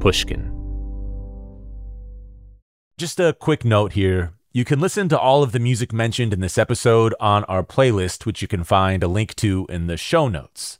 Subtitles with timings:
[0.00, 0.50] Pushkin.
[2.96, 4.32] Just a quick note here.
[4.52, 8.24] You can listen to all of the music mentioned in this episode on our playlist,
[8.24, 10.78] which you can find a link to in the show notes.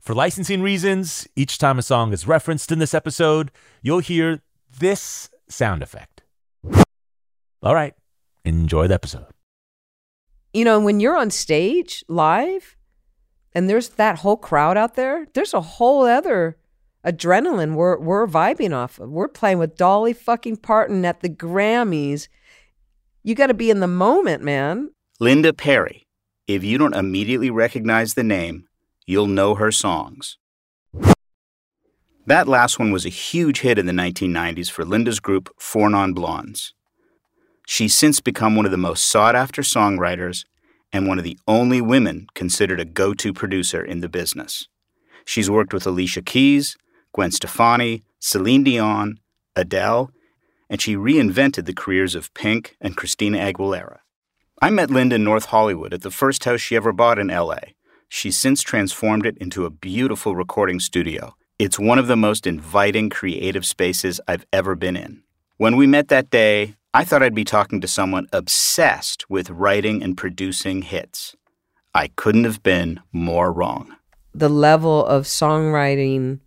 [0.00, 4.42] For licensing reasons, each time a song is referenced in this episode, you'll hear
[4.78, 6.24] this sound effect.
[7.62, 7.94] All right,
[8.44, 9.26] enjoy the episode.
[10.52, 12.76] You know, when you're on stage live
[13.52, 16.56] and there's that whole crowd out there, there's a whole other
[17.06, 19.10] adrenaline we're we're vibing off of.
[19.10, 22.28] We're playing with Dolly fucking Parton at the Grammys.
[23.22, 24.90] You got to be in the moment, man.
[25.20, 26.06] Linda Perry.
[26.46, 28.66] If you don't immediately recognize the name,
[29.06, 30.36] you'll know her songs.
[32.26, 36.12] That last one was a huge hit in the 1990s for Linda's group Four Non
[36.12, 36.72] Blondes.
[37.66, 40.44] She's since become one of the most sought after songwriters
[40.92, 44.68] and one of the only women considered a go to producer in the business.
[45.24, 46.76] She's worked with Alicia Keys,
[47.16, 49.18] Gwen Stefani, Celine Dion,
[49.56, 50.10] Adele,
[50.68, 54.00] and she reinvented the careers of Pink and Christina Aguilera.
[54.60, 57.60] I met Linda in North Hollywood at the first house she ever bought in LA.
[58.10, 61.34] She's since transformed it into a beautiful recording studio.
[61.58, 65.22] It's one of the most inviting creative spaces I've ever been in.
[65.56, 70.02] When we met that day, I thought I'd be talking to someone obsessed with writing
[70.02, 71.34] and producing hits.
[71.94, 73.96] I couldn't have been more wrong.
[74.34, 76.40] The level of songwriting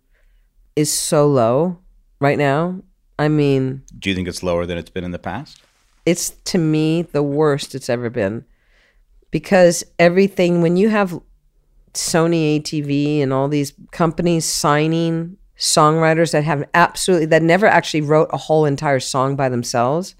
[0.80, 1.78] is so low
[2.20, 2.82] right now.
[3.18, 5.62] I mean, Do you think it's lower than it's been in the past?
[6.06, 8.42] it's to me the worst it's ever been
[9.30, 11.20] because everything when you have
[11.92, 18.30] Sony ATV and all these companies signing songwriters that have absolutely that never actually wrote
[18.32, 20.14] a whole entire song by themselves,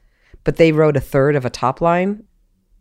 [0.45, 2.25] but they wrote a third of a top line.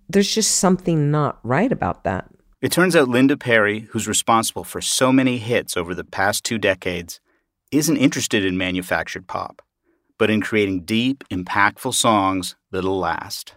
[0.10, 2.30] There's just something not right about that.
[2.62, 6.58] It turns out Linda Perry, who's responsible for so many hits over the past two
[6.58, 7.22] decades,
[7.72, 9.62] isn't interested in manufactured pop,
[10.18, 13.54] but in creating deep, impactful songs that'll last.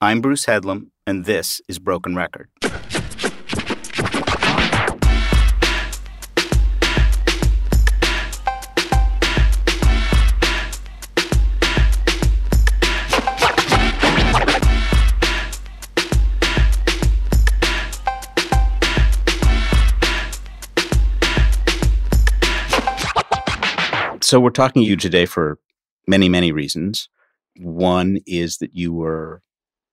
[0.00, 2.50] I'm Bruce Headlam, and this is Broken Record.
[24.24, 25.58] So, we're talking to you today for
[26.08, 27.10] many, many reasons.
[27.58, 29.42] One is that you were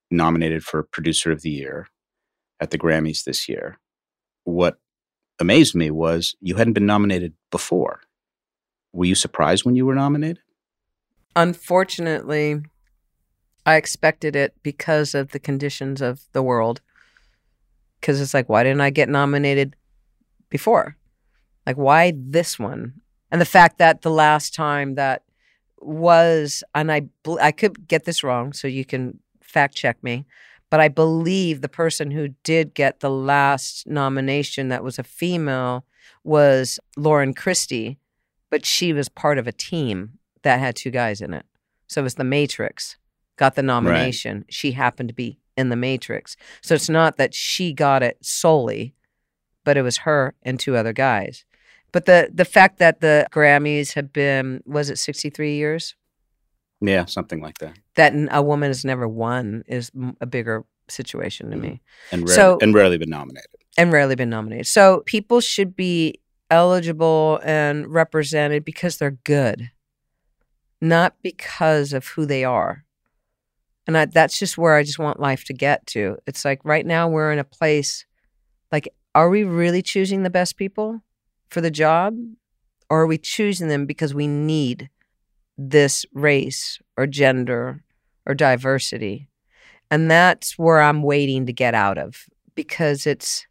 [0.10, 1.88] nominated for Producer of the Year
[2.62, 3.78] at the Grammys this year.
[4.46, 4.80] What
[5.38, 8.00] amazed me was you hadn't been nominated before.
[8.94, 10.40] Were you surprised when you were nominated?
[11.36, 12.62] Unfortunately,
[13.66, 16.80] I expected it because of the conditions of the world.
[18.00, 19.76] Because it's like, why didn't I get nominated
[20.50, 20.96] before?
[21.68, 23.02] Like, why this one?
[23.32, 25.24] And the fact that the last time that
[25.80, 27.08] was, and I
[27.40, 30.26] I could get this wrong, so you can fact check me,
[30.70, 35.86] but I believe the person who did get the last nomination that was a female
[36.24, 37.98] was Lauren Christy,
[38.50, 41.46] but she was part of a team that had two guys in it.
[41.88, 42.98] So it was The Matrix
[43.38, 44.46] got the nomination.
[44.50, 46.38] She happened to be in The Matrix.
[46.62, 48.94] So it's not that she got it solely,
[49.64, 51.44] but it was her and two other guys.
[51.92, 55.96] But the the fact that the Grammys have been was it 63 years?
[56.80, 57.78] Yeah, something like that.
[57.96, 61.62] That a woman has never won is a bigger situation to Mhm.
[61.62, 63.50] me And rare, So- and rarely been nominated.
[63.78, 64.68] and rarely been nominated.
[64.68, 69.72] So people should be eligible and represented because they're good,
[70.82, 72.84] not because of who they are.
[73.88, 76.18] And I, that's just where I just want life to get to.
[76.28, 78.06] It's like right now we're in a place
[78.72, 81.02] like, are we really choosing the best people
[81.52, 82.16] for the job?
[82.90, 84.90] Or are we choosing them because we need
[85.58, 87.84] this race or gender
[88.26, 89.30] or diversity?
[89.90, 92.26] And that's where I'm waiting to get out of
[92.56, 93.46] because it's,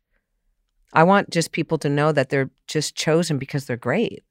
[0.92, 4.24] I want just people to know that they're just chosen because they're great.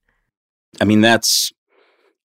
[0.81, 1.51] I mean, that's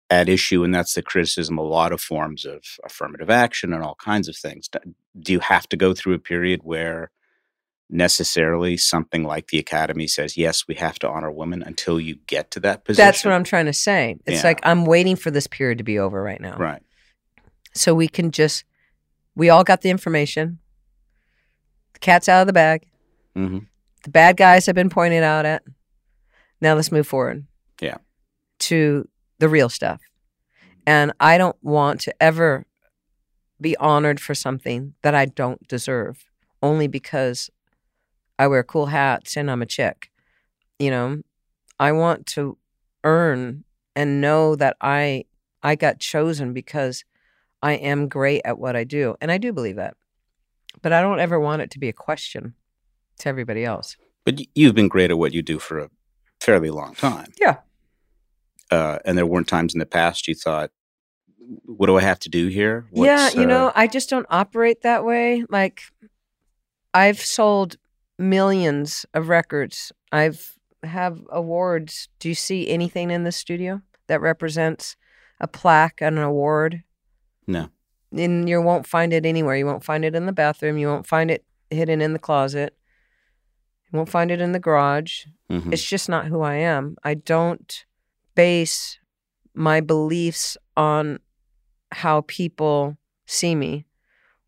[0.09, 3.95] at issue, and that's the criticism a lot of forms of affirmative action and all
[3.95, 4.69] kinds of things.
[5.19, 7.11] Do you have to go through a period where
[7.91, 12.51] necessarily something like the Academy says, yes, we have to honor women until you get
[12.51, 13.05] to that position?
[13.05, 14.17] That's what I'm trying to say.
[14.25, 14.47] It's Yeah.
[14.49, 16.55] like I'm waiting for this period to be over right now.
[16.57, 16.81] Right.
[17.73, 18.63] So we can just,
[19.35, 20.59] we all got the information.
[21.93, 22.88] The cat's out of the bag.
[23.35, 23.59] hmm
[24.03, 25.63] The bad guys have been pointed out at.
[26.61, 27.45] Now let's move forward.
[27.81, 27.97] Yeah.
[28.59, 29.07] To
[29.39, 30.01] the real stuff.
[30.85, 32.65] And I don't want to ever
[33.59, 36.25] be honored for something that I don't deserve
[36.63, 37.49] only because
[38.39, 40.11] I wear cool hats and I'm a chick.
[40.79, 41.21] You know,
[41.79, 42.57] I want to
[43.03, 43.63] earn
[43.95, 45.25] and know that I
[45.63, 47.03] I got chosen because
[47.61, 49.15] I am great at what I do.
[49.21, 49.95] And I do believe that.
[50.81, 52.55] But I don't ever want it to be a question
[53.19, 53.97] to everybody else.
[54.25, 55.89] But you've been great at what you do for a
[56.39, 57.31] fairly long time.
[57.39, 57.57] Yeah.
[58.71, 60.71] Uh, and there weren't times in the past you thought,
[61.65, 62.87] what do I have to do here?
[62.91, 65.43] yeah, What's, you uh, know, I just don't operate that way.
[65.49, 65.81] Like
[66.93, 67.75] I've sold
[68.21, 69.91] millions of records.
[70.12, 72.09] I've have awards.
[72.19, 74.95] Do you see anything in the studio that represents
[75.39, 76.83] a plaque and an award?
[77.47, 77.69] No.
[78.12, 79.56] And you won't find it anywhere.
[79.56, 80.77] You won't find it in the bathroom.
[80.77, 82.75] You won't find it hidden in the closet.
[83.91, 85.25] You won't find it in the garage.
[85.50, 85.71] Mhm.
[85.71, 86.95] It's just not who I am.
[87.03, 87.85] I don't
[88.35, 89.00] base
[89.53, 91.19] my beliefs on
[91.91, 93.85] how people see me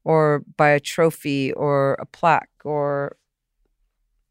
[0.04, 3.18] or by a trophy or a plaque or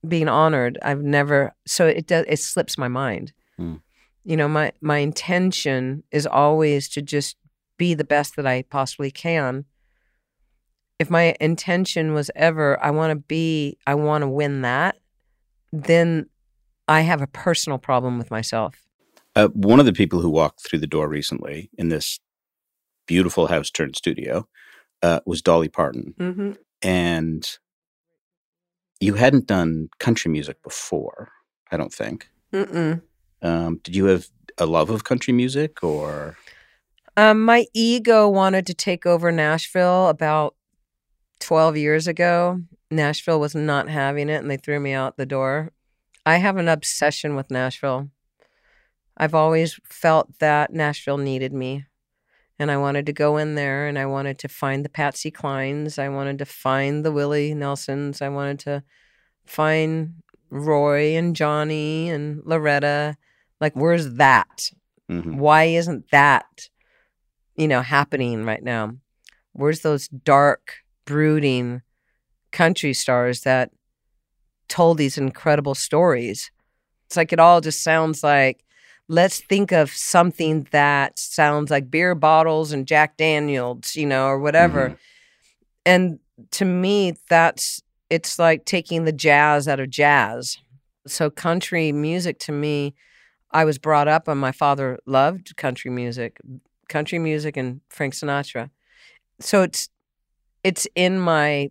[0.07, 0.79] being honored.
[0.83, 3.33] I've never so it does it slips my mind.
[3.57, 3.77] Hmm.
[4.25, 7.37] You know, my my intention is always to just
[7.79, 9.65] be the best that I possibly can.
[10.99, 14.97] If my intention was ever I want to be I want to win that,
[15.73, 16.29] then
[16.89, 18.87] I have a personal problem with myself.
[19.35, 22.21] Uh, one of the people who walked through the door recently in this
[23.07, 24.47] beautiful house turned studio
[25.03, 26.15] uh, was Dolly Parton.
[26.19, 26.53] Mm-hmm.
[26.83, 27.59] And
[29.03, 31.33] you hadn't done country music before,
[31.71, 32.31] I don't think.
[32.53, 33.03] Mm-mm.
[33.43, 34.29] Um, did you have
[34.59, 36.37] a love of country music or?
[37.17, 40.55] Um, my ego wanted to take over Nashville about
[41.41, 42.63] 12 years ago.
[42.91, 45.73] Nashville was not having it and they threw me out the door.
[46.25, 48.09] I have an obsession with Nashville.
[49.17, 51.87] I've always felt that Nashville needed me.
[52.59, 55.99] And I wanted to go in there and I wanted to find the Patsy Clines.
[55.99, 58.23] I wanted to find the Willie Nelsons.
[58.23, 58.83] I wanted to
[59.45, 60.15] find
[60.51, 63.17] Roy and Johnny and Loretta.
[63.61, 64.71] Like, where's that?
[65.11, 65.37] Mhm.
[65.37, 66.69] Why isn't that,
[67.57, 68.93] you know, happening right now?
[69.53, 71.83] Where's those dark, brooding
[72.53, 73.71] country stars that
[74.69, 76.51] told these incredible stories?
[77.07, 78.62] It's like it all just sounds like
[79.09, 84.39] let's think of something that sounds like beer bottles and Jack Daniels, you know, or
[84.39, 84.91] whatever.
[84.91, 84.99] Mhm.
[85.87, 86.19] And
[86.53, 90.59] to me, that's it's like taking the jazz out of jazz.
[91.07, 92.95] So country music to me,
[93.53, 96.41] I was brought up and my father loved country music,
[96.89, 98.71] country music and Frank Sinatra.
[99.41, 99.89] So it's
[100.65, 101.71] it's in my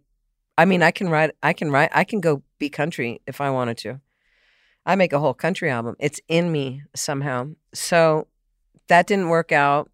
[0.57, 3.49] I mean, I can write I can write I can go be country if I
[3.51, 4.01] wanted to.
[4.85, 5.95] I make a whole country album.
[5.99, 7.49] It's in me somehow.
[7.73, 8.27] So
[8.87, 9.89] that didn't work out.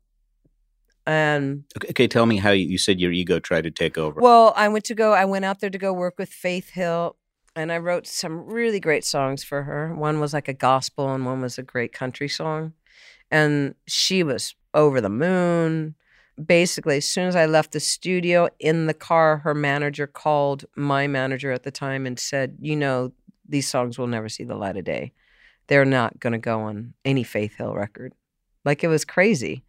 [1.05, 3.97] Um, and Okay, okay, tell me how you, you said your ego tried to take
[3.97, 4.19] over.
[4.21, 5.13] well, I went to go.
[5.13, 7.15] I went out there to go work with Faith Hill,
[7.55, 9.93] and I wrote some really great songs for her.
[9.93, 12.73] One was like a gospel, and one was a great country song.
[13.31, 15.95] And she was over the moon.
[16.43, 21.07] Basically, as soon as I left the studio in the car, her manager called my
[21.07, 23.13] manager at the time and said, "You know,
[23.47, 25.13] these songs will never see the light of day.
[25.67, 28.13] They're not going to go on any Faith Hill record."
[28.65, 29.63] Like it was crazy.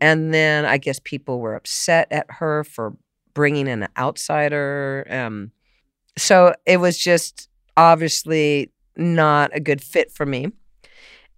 [0.00, 2.96] And then I guess people were upset at her for
[3.32, 5.06] bringing in an outsider.
[5.08, 5.52] Um,
[6.16, 10.48] so it was just obviously not a good fit for me.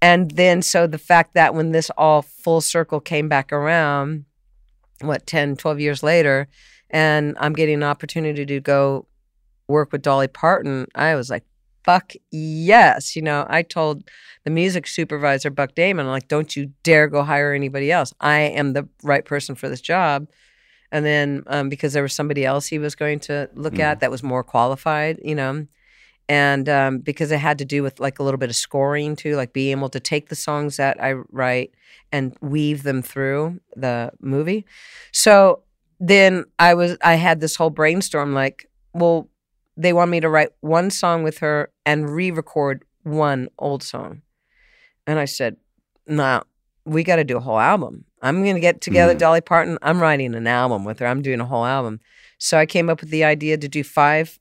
[0.03, 4.27] And then, so the fact that when this all full circle came back around,
[5.01, 6.49] what 10, 12 years later,
[6.91, 9.07] and I'm getting an opportunity to go
[9.69, 11.45] work with Dolly Parton, I was like,
[11.87, 13.17] fuck yes.
[13.17, 14.05] You know, I told
[14.45, 18.13] the music supervisor, Buck Damon, I'm like, don't you dare go hire anybody else.
[18.21, 20.29] I am the right person for this job.
[20.93, 23.81] And then um, because there was somebody else he was going to look Mm.
[23.81, 25.67] at that was more qualified, you know,
[26.29, 29.37] and um, because it had to do with like a little bit of scoring too,
[29.37, 31.73] like being able to take the songs that I write
[32.13, 34.65] and weave them through the movie.
[35.13, 35.63] So
[36.01, 39.29] then I was I had this whole brainstorm like, well,
[39.77, 44.21] they want me to write one song with her and re-record one old song.
[45.07, 45.57] And I said,
[46.07, 46.43] "No,
[46.85, 48.05] we got to do a whole album.
[48.21, 49.19] I'm going to get together Mhm.
[49.19, 49.79] Dolly Parton.
[49.81, 51.07] I'm writing an album with her.
[51.07, 52.01] I'm doing a whole album."
[52.39, 54.39] So I came up with the idea to do five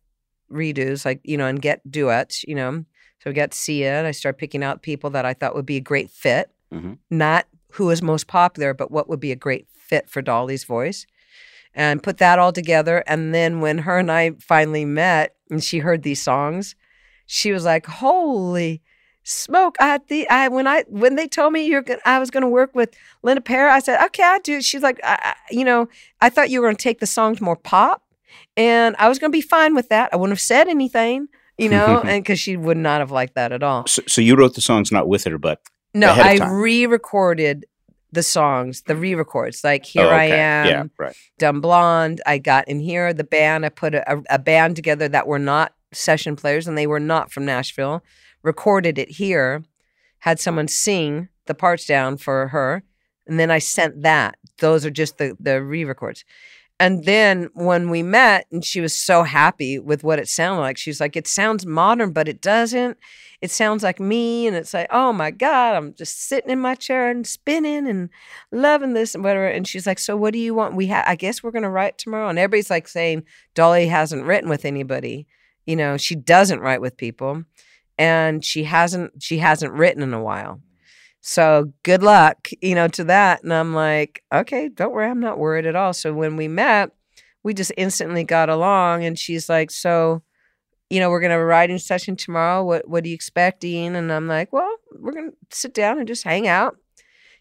[0.52, 2.44] redos, like you know, and get duets.
[2.48, 2.86] You know,
[3.20, 5.78] so we got Sia, and I started picking out people that I thought would be
[5.78, 6.98] a great fit, Mhm.
[7.12, 11.06] not who is most popular, but what would be a great fit for Dolly's voice
[11.76, 13.04] and put that all together.
[13.06, 16.74] And then when her and I finally met and she heard these songs,
[17.26, 18.82] she was like, "Holy
[19.24, 22.42] smoke!" I the I when I when they told me you're gonna, I was going
[22.44, 25.66] to work with Linda Perry, I said, "Okay, I do." She's like, I, I, "You
[25.66, 25.88] know,
[26.22, 28.04] I thought you were going to take the songs more pop,
[28.56, 30.10] and I was going to be fine with that.
[30.14, 31.28] I wouldn't have said anything."
[31.58, 33.88] You know, and because she would not have liked that at all.
[33.88, 35.62] So, so you wrote the songs not with her, but
[35.94, 37.66] No, I re-recorded
[38.12, 39.64] the songs, the re-records.
[39.64, 41.16] Like here Oh, I am, Yeah, right.
[41.38, 42.22] Dumb Blonde.
[42.26, 43.66] I got in here the band.
[43.66, 47.32] I put a, a band together that were not session players and they were not
[47.32, 48.04] from Nashville.
[48.44, 49.64] Recorded it here,
[50.20, 52.84] had someone sing the parts down for her,
[53.28, 54.38] and then I sent that.
[54.60, 56.24] Those are just the the re-records.
[56.78, 60.78] And then when we met, and she was so happy with what it sounded like,
[60.78, 62.98] she was like, "It sounds modern, but it doesn't.
[63.42, 66.76] It sounds like me." And it's like, "Oh my god, I'm just sitting in my
[66.76, 68.10] chair and spinning and
[68.52, 70.76] loving this and whatever." And she's like, "So what do you want?
[70.76, 73.24] We ha- I guess we're gonna write tomorrow." And everybody's like saying
[73.54, 75.28] Dolly hasn't written with anybody.
[75.66, 77.44] You know, she doesn't write with people,
[77.98, 80.62] and she hasn't she hasn't written in a while.
[81.22, 83.44] So good luck, you know, to that.
[83.44, 85.92] And I'm like, okay, don't worry, I'm not worried at all.
[85.92, 86.92] So when we met,
[87.42, 89.06] we just instantly got along.
[89.06, 90.22] And she's like, so,
[90.92, 92.64] you know, we're gonna have a writing session tomorrow.
[92.64, 93.96] What what are you expecting?
[93.96, 96.78] And I'm like, well, we're gonna sit down and just hang out.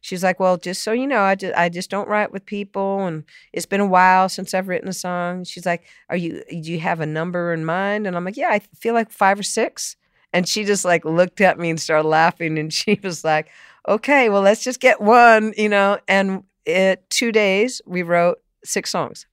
[0.04, 3.06] She's like, well, just so you know, I just I just don't write with people,
[3.06, 5.44] and it's been a while since I've written a song.
[5.44, 8.06] She's like, are you do you have a number in mind?
[8.06, 9.96] And I'm like, yeah, I feel like five or six.
[10.30, 13.48] And she just like looked at me and started laughing, and she was like,
[13.88, 15.98] okay, well, let's just get one, you know.
[16.06, 19.26] And it two days we wrote six songs.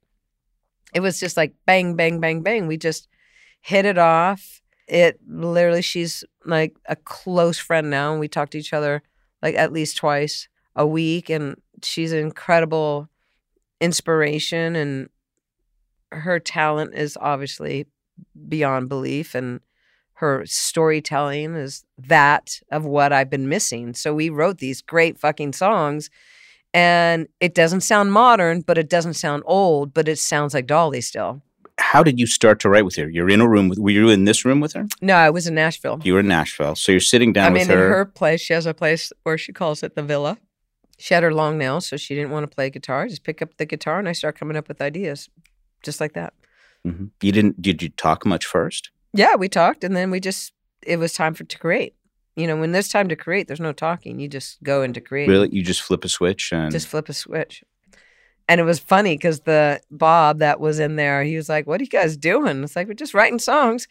[0.94, 2.68] It was just like bang, bang, bang, bang.
[2.68, 3.10] We just
[3.60, 4.62] hit it off.
[4.88, 9.04] It literally, she's like a close friend now, and we talk to each other
[9.42, 11.30] like at least twice a week.
[11.30, 13.10] And she's an incredible
[13.80, 15.10] inspiration, and
[16.12, 17.88] her talent is obviously
[18.48, 19.34] beyond belief.
[19.34, 19.62] And
[20.13, 23.94] her storytelling is that of what I've been missing.
[23.96, 26.10] So we wrote these great fucking songs.
[26.74, 31.01] And it doesn't sound modern, but it doesn't sound old, but it sounds like Dolly
[31.01, 31.42] still.
[31.78, 33.10] How did you start to write with her?
[33.10, 33.80] You're in a room with.
[33.80, 34.88] Were you in this room with her?
[35.01, 36.00] No, I was in Nashville.
[36.04, 37.86] You were in Nashville, so you're sitting down with in, her.
[37.88, 38.40] in her place.
[38.40, 40.38] She has a place where she calls it the villa.
[41.01, 43.08] She had her long nails, so she didn't want to play guitar.
[43.08, 45.29] Just pick up the guitar, and I start coming up with ideas,
[45.84, 46.34] just like that.
[46.86, 47.10] Mhm.
[47.22, 47.62] You didn't?
[47.62, 48.91] Did you talk much first?
[49.13, 50.53] Yeah, we talked, and then we just
[50.84, 51.96] it was time for to create.
[52.36, 54.20] You know, when there's time to create, there's no talking.
[54.20, 55.27] You just go into create.
[55.27, 55.50] Really?
[55.51, 57.63] You just flip a switch and just flip a switch.
[58.48, 61.81] And it was funny because the Bob that was in there, he was like, "What
[61.81, 63.88] are you guys doing?" It's like we're just writing songs.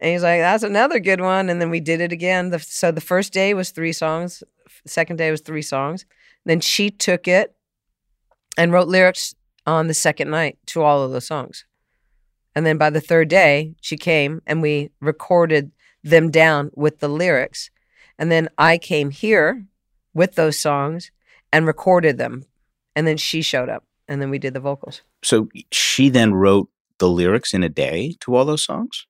[0.00, 2.50] And he's like, "That's another good one." And then we did it again.
[2.50, 4.42] The, so the first day was three songs.
[4.86, 6.04] Second day was three songs.
[6.44, 7.54] Then she took it
[8.56, 9.34] and wrote lyrics
[9.66, 11.64] on the second night to all of those songs.
[12.54, 15.72] And then by the third day, she came and we recorded
[16.02, 17.70] them down with the lyrics.
[18.18, 19.64] And then I came here
[20.12, 21.10] with those songs
[21.52, 22.44] and recorded them.
[22.94, 25.02] And then she showed up and then we did the vocals.
[25.22, 29.06] so she then wrote the lyrics in a day to all those songs.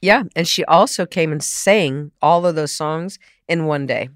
[0.00, 0.24] Yeah.
[0.34, 4.08] And she also came and sang all of those songs in one day.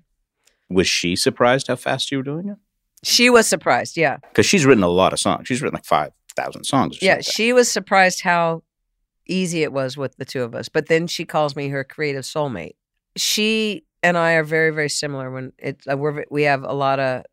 [0.71, 2.57] Was she surprised how fast you were doing it?
[3.03, 3.97] She was surprised.
[3.97, 4.19] Yeah.
[4.19, 5.49] Because she's written a lot of songs.
[5.49, 6.97] She's written like five thousand songs.
[6.97, 7.21] Or Yeah.
[7.21, 8.63] She was surprised how
[9.27, 10.69] easy it was with the two of us.
[10.69, 12.75] But then she calls me her creative soulmate.
[13.17, 16.99] She and I are very, very similar when it's, uh, we're, we have a lot
[17.01, 17.25] of,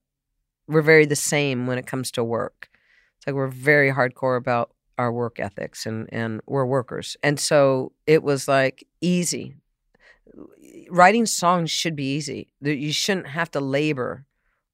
[0.68, 2.70] we're very the same when it comes to work.
[3.18, 7.16] It's like we're very hardcore about our work ethics and, and we're workers.
[7.24, 9.56] And so it was like easy.
[10.90, 12.54] Writing songs should be easy.
[12.62, 14.26] You shouldn't have to labor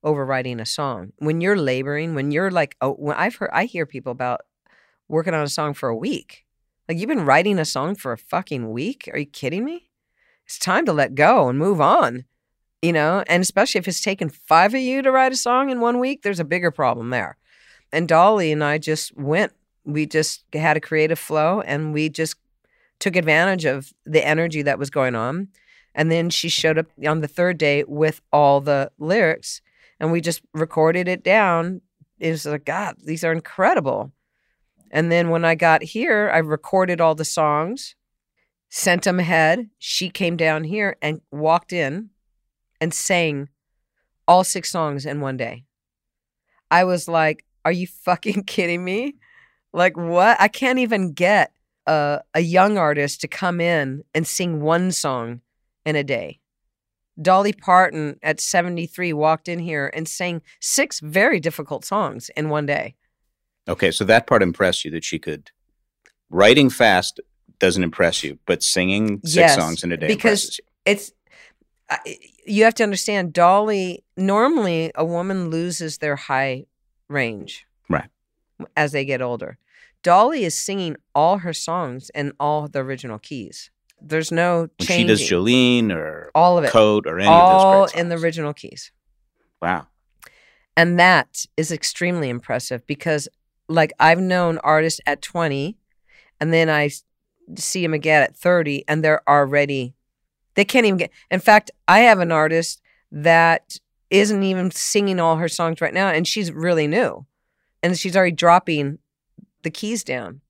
[0.03, 1.13] over writing a song.
[1.17, 4.41] When you're laboring, when you're like, oh, when I've heard, I hear people about
[5.07, 6.45] working on a song for a week.
[6.87, 9.09] Like you've been writing a song for a fucking week?
[9.13, 9.89] Are you kidding me?
[10.45, 12.25] It's time to let go and move on.
[12.81, 15.79] You know, and especially if it's taken five of you to write a song in
[15.79, 17.37] one week, there's a bigger problem there.
[17.93, 19.53] And Dolly and I just went,
[19.85, 22.35] we just had a creative flow and we just
[22.99, 25.47] took advantage of the energy that was going on.
[25.95, 29.61] And then she showed up on the third day with all the lyrics
[29.99, 31.81] and we just recorded it down.
[32.19, 34.11] It was like, God, these are incredible.
[34.91, 37.95] And then when I got here, I recorded all the songs,
[38.69, 39.69] sent them ahead.
[39.79, 42.09] She came down here and walked in
[42.81, 43.47] and sang
[44.27, 45.63] all six songs in one day.
[46.69, 49.15] I was like, Are you fucking kidding me?
[49.71, 50.35] Like, what?
[50.39, 51.53] I can't even get
[51.87, 55.41] a, a young artist to come in and sing one song
[55.85, 56.39] in a day.
[57.21, 62.65] Dolly Parton at 73 walked in here and sang six very difficult songs in one
[62.65, 62.95] day.
[63.67, 65.51] Okay, so that part impressed you that she could
[66.29, 67.19] writing fast
[67.59, 70.65] doesn't impress you, but singing six Yes, songs in a day because impresses you.
[70.85, 71.11] It's
[72.45, 76.65] you have to understand Dolly normally a woman loses their high
[77.09, 78.09] range Right.
[78.75, 79.59] as they get older.
[80.01, 83.69] Dolly is singing all her songs in all the original keys.
[84.03, 86.71] There's no When she does Jolene or all of it.
[86.71, 88.91] Code or any all of those great in the original keys.
[89.61, 89.87] Wow.
[90.75, 93.29] And that is extremely impressive because,
[93.69, 95.77] like, I've known artists at 20,
[96.39, 96.89] and then I
[97.55, 99.95] see them again at 30, and they're already,
[100.55, 101.11] they can't even get.
[101.31, 102.81] In fact, I have an artist
[103.11, 103.77] that
[104.09, 107.25] isn't even singing all her songs right now, and she's really new.
[107.81, 108.99] And she's already dropping
[109.61, 110.41] the keys down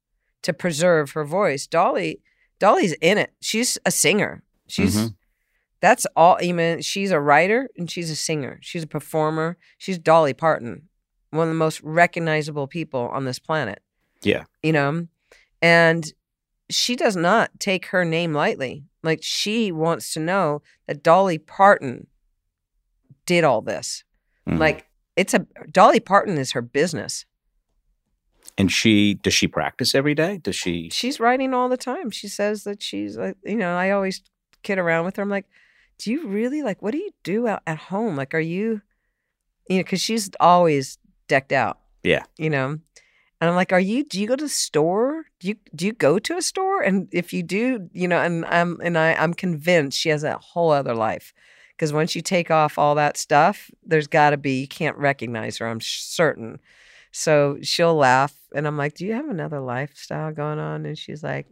[0.44, 1.68] to preserve her voice.
[1.68, 2.22] Dolly,
[2.64, 3.34] Dolly's in it.
[3.42, 4.42] She's a singer.
[4.68, 5.16] She's Mhm.
[5.82, 6.38] that's all.
[6.42, 8.58] I mean, she's a writer and she's a singer.
[8.62, 9.58] She's a performer.
[9.78, 10.88] She's Dolly Parton,
[11.32, 13.82] one of the most recognizable people on this planet.
[14.22, 14.46] Yeah.
[14.62, 15.08] You know,
[15.62, 16.14] and
[16.70, 18.86] she does not take her name lightly.
[19.04, 22.08] Like she wants to know that Dolly Parton
[23.26, 24.06] did all this.
[24.48, 24.58] Mhm.
[24.58, 27.26] Like it's a Dolly Parton is her business.
[28.58, 30.38] And she does she practice every day?
[30.38, 32.12] Does she She's writing all the time.
[32.12, 34.22] She says that she's like, you know, I always
[34.62, 35.24] kid around with her.
[35.24, 35.46] I'm like,
[36.00, 38.16] do you really like, what do you do out at home?
[38.16, 38.82] Like, are you,
[39.70, 41.80] you know, because she's always decked out.
[42.04, 42.24] Yeah.
[42.38, 45.26] You know, and I'm like, are you, do you go to the store?
[45.40, 46.82] Do you, do you go to a store?
[46.82, 50.38] And if you do, you know, and I'm, and I, I'm convinced she has a
[50.38, 51.34] whole other life.
[51.76, 55.58] Because once you take off all that stuff, there's got to be, you can't recognize
[55.58, 56.60] her, I'm certain.
[57.14, 58.36] So she'll laugh.
[58.54, 60.86] And I'm like, Do you have another lifestyle going on?
[60.86, 61.48] And she's like,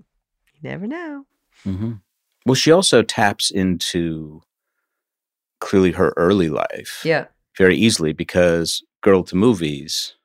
[0.54, 1.26] You never know.
[1.63, 1.93] hmm
[2.45, 4.41] Well, she also taps into
[5.60, 7.28] clearly her early life Yeah.
[7.58, 10.15] very easily because Girl in the Movies,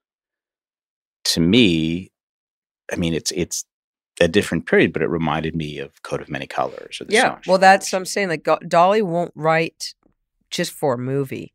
[1.25, 2.11] to me,
[2.92, 3.64] I mean, it's it's
[4.20, 6.99] a different period, but it reminded me of Coat of Many Colors.
[7.01, 7.22] Or the Yeah.
[7.35, 7.99] song Well, that's what.
[7.99, 8.29] I'm saying.
[8.29, 9.94] Like, Dolly won't write
[10.51, 11.53] just for a movie,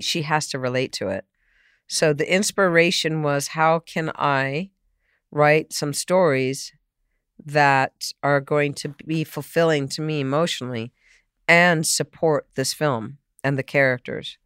[0.00, 1.24] she has to relate to it.
[1.92, 4.70] So the inspiration was how can I
[5.30, 6.72] write some stories
[7.44, 10.94] that are going to be fulfilling to me emotionally
[11.46, 14.38] and support this film and the characters?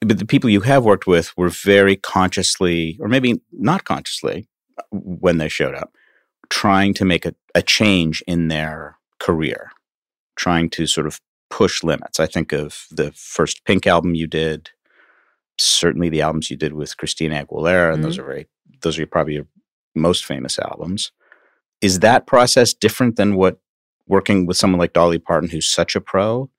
[0.00, 4.48] but the people you have worked with were very consciously, or maybe not consciously,
[4.90, 5.92] when they showed up,
[6.48, 9.72] trying to make a, a change in their career,
[10.36, 12.18] trying to sort of push limits.
[12.18, 14.70] I think of the first Pink album you did,
[15.60, 18.46] certainly the albums you did with Christina Aguilera, and those are very,
[18.82, 19.46] those are probably your
[19.94, 21.12] most famous albums.
[21.80, 23.58] Is that process different than what
[24.06, 26.50] working with someone like Dolly Parton, who's such a pro?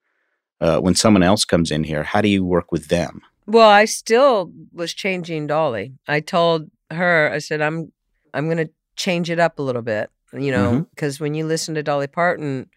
[0.60, 3.20] Uh, when someone else comes in here, how do you work with them?
[3.46, 5.94] Well, I still was changing Dolly.
[6.06, 7.92] I told her, I said, I'm
[8.32, 10.10] I'm gonna change it up a little bit.
[10.32, 12.70] You know, because when you listen to Dolly Parton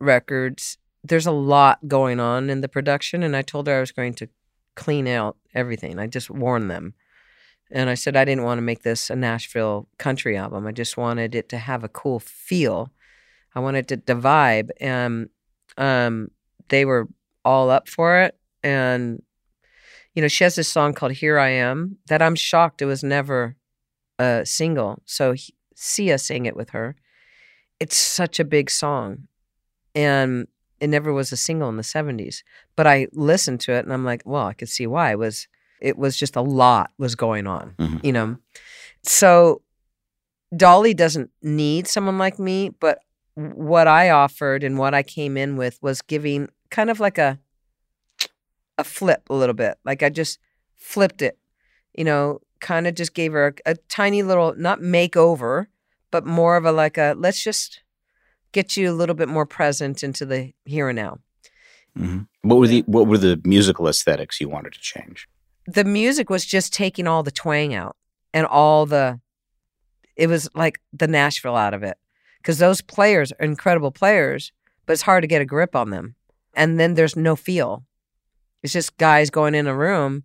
[0.00, 3.22] records, there's a lot going on in the production.
[3.22, 4.28] And I told her I was going to
[4.74, 5.98] clean out everything.
[5.98, 6.94] I just warned them.
[7.70, 10.66] And I said I didn't want to make this a Nashville country album.
[10.66, 12.90] I just wanted it to have a cool feel.
[13.54, 14.70] I wanted it to vibe.
[14.80, 15.28] And
[15.76, 16.30] um
[16.68, 17.08] they were
[17.44, 18.36] all up for it.
[18.62, 19.22] And
[20.14, 23.04] you know, she has this song called Here I Am that I'm shocked it was
[23.04, 23.56] never
[24.18, 25.00] a single.
[25.04, 26.96] So he, Sia sang it with her.
[27.78, 29.28] It's such a big song.
[29.94, 30.46] And
[30.80, 32.42] it never was a single in the 70s.
[32.76, 35.12] But I listened to it and I'm like, well, I could see why.
[35.12, 35.46] It was
[35.80, 38.04] it was just a lot was going on, Mhm.
[38.04, 38.36] you know.
[39.02, 39.62] So
[40.56, 42.98] Dolly doesn't need someone like me, but
[43.34, 47.38] what I offered and what I came in with was giving kind of like a
[48.78, 49.78] a flip a little bit.
[49.84, 50.38] Like I just
[50.76, 51.38] flipped it,
[51.94, 55.66] you know, kind of just gave her a, a tiny little, not makeover,
[56.10, 57.80] but more of a like a let's just
[58.52, 61.18] get you a little bit more present into the here and now.
[61.98, 62.28] Mhm.
[62.42, 65.28] What were the what were the musical aesthetics you wanted to change?
[65.66, 67.96] The music was just taking all the twang out
[68.32, 69.20] and all the,
[70.16, 71.98] it was like the Nashville out of it.
[72.38, 74.52] Because those players are incredible players,
[74.86, 76.14] but it's hard to get a grip on them.
[76.54, 77.84] And then there's no feel.
[78.62, 80.24] It's just guys going in a room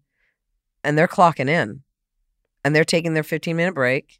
[0.83, 1.83] and they're clocking in
[2.63, 4.19] and they're taking their 15 minute break.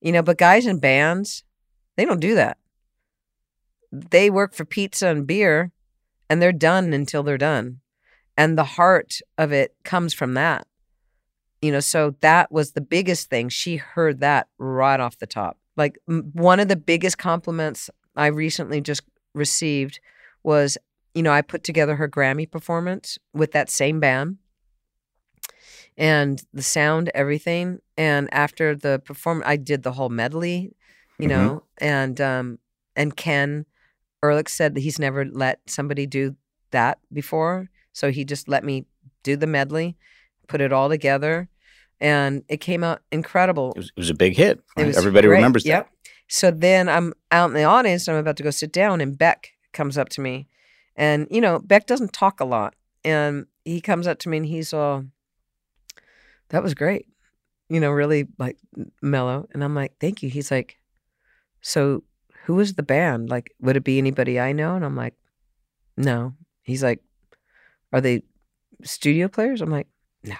[0.00, 1.44] You know, but guys in bands,
[1.96, 2.58] they don't do that.
[3.92, 5.70] They work for pizza and beer
[6.30, 7.80] and they're done until they're done.
[8.36, 10.66] And the heart of it comes from that.
[11.60, 13.48] You know, so that was the biggest thing.
[13.50, 15.58] She heard that right off the top.
[15.76, 19.02] Like m- one of the biggest compliments I recently just
[19.34, 20.00] received
[20.42, 20.78] was,
[21.14, 24.38] you know, I put together her Grammy performance with that same band
[25.96, 27.78] and the sound, everything.
[27.96, 30.74] And after the performance, I did the whole medley,
[31.18, 31.30] you Mhm.
[31.30, 32.58] know, and um,
[32.96, 33.66] and Ken
[34.22, 36.36] Ehrlich said that he's never let somebody do
[36.70, 38.86] that before, so he just let me
[39.22, 39.96] do the medley,
[40.48, 41.48] put it all together,
[42.00, 43.72] and it came out incredible.
[43.76, 44.60] It was, it was a big hit.
[44.76, 44.96] It right?
[44.96, 45.36] Everybody great.
[45.36, 45.68] remembers that.
[45.68, 45.88] Yep.
[46.28, 49.16] So then I'm out in the audience and I'm about to go sit down, and
[49.18, 50.48] Beck comes up to me.
[50.96, 52.74] And, you know, Beck doesn't talk a lot.
[53.04, 55.04] And he comes up to me and he's all,
[56.50, 57.06] that was great.
[57.68, 58.58] You know, really like
[59.00, 59.48] mellow.
[59.52, 60.28] And I'm like, thank you.
[60.28, 60.76] He's like,
[61.62, 62.04] so
[62.44, 63.30] who is the band?
[63.30, 64.74] Like, would it be anybody I know?
[64.74, 65.14] And I'm like,
[65.96, 66.34] no.
[66.62, 67.00] He's like,
[67.92, 68.22] are they
[68.82, 69.60] studio players?
[69.60, 69.88] I'm like,
[70.24, 70.36] no.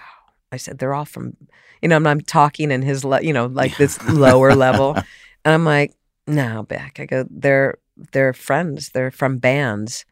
[0.51, 1.35] I said, they're all from,
[1.81, 4.97] you know, I'm, I'm talking in his, le- you know, like this lower level.
[5.45, 5.93] And I'm like,
[6.25, 7.01] no, Beck.
[7.01, 7.77] I go, they're
[8.13, 8.91] they're friends.
[8.91, 10.05] They're from bands.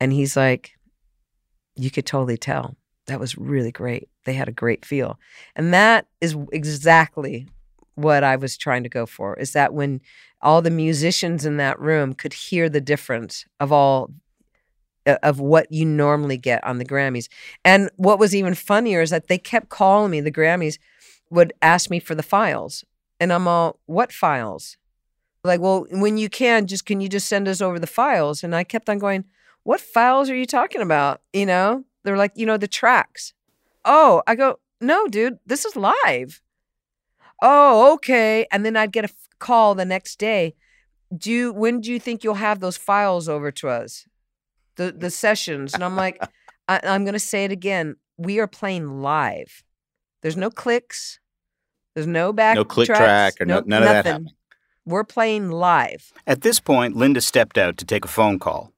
[0.00, 0.72] And he's like,
[1.76, 2.76] you could totally tell.
[3.06, 4.10] That was really great.
[4.24, 5.18] They had a great feel.
[5.54, 7.48] And that is exactly
[7.96, 9.34] what I was trying to go for.
[9.38, 10.00] Is that when
[10.40, 14.10] all the musicians in that room could hear the difference of all
[15.06, 17.28] uh, of what you normally get on the Grammys.
[17.64, 20.78] And what was even funnier is that they kept calling me, the Grammys
[21.30, 22.84] would ask me for the files.
[23.20, 24.76] And I'm all, what files?
[25.44, 28.42] Like, well, when you can, just can you just send us over the files?
[28.42, 29.24] And I kept on going,
[29.62, 31.20] what files are you talking about?
[31.32, 33.32] You know, they're like, you know, the tracks.
[33.84, 36.42] Oh, I go, no, dude, this is live.
[37.42, 38.46] Oh, okay.
[38.50, 40.54] And then I'd get a f- call the next day.
[41.16, 44.06] Do you, when do you think you'll have those files over to us?
[44.76, 45.72] The the sessions.
[45.74, 46.20] And I'm like,
[46.68, 47.96] I, I'm gonna say it again.
[48.18, 49.62] We are playing live.
[50.22, 51.20] There's no clicks.
[51.94, 54.12] There's no back No click tracks, track or no, none of that nothing.
[54.12, 54.32] happening.
[54.84, 56.12] We're playing live.
[56.26, 58.72] At this point, Linda stepped out to take a phone call.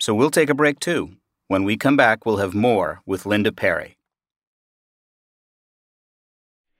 [0.00, 1.16] So we'll take a break too.
[1.48, 3.96] When we come back, we'll have more with Linda Perry.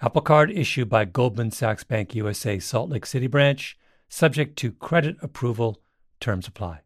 [0.00, 3.76] Apple Card issued by Goldman Sachs Bank USA Salt Lake City branch,
[4.08, 5.82] subject to credit approval.
[6.20, 6.80] Terms apply.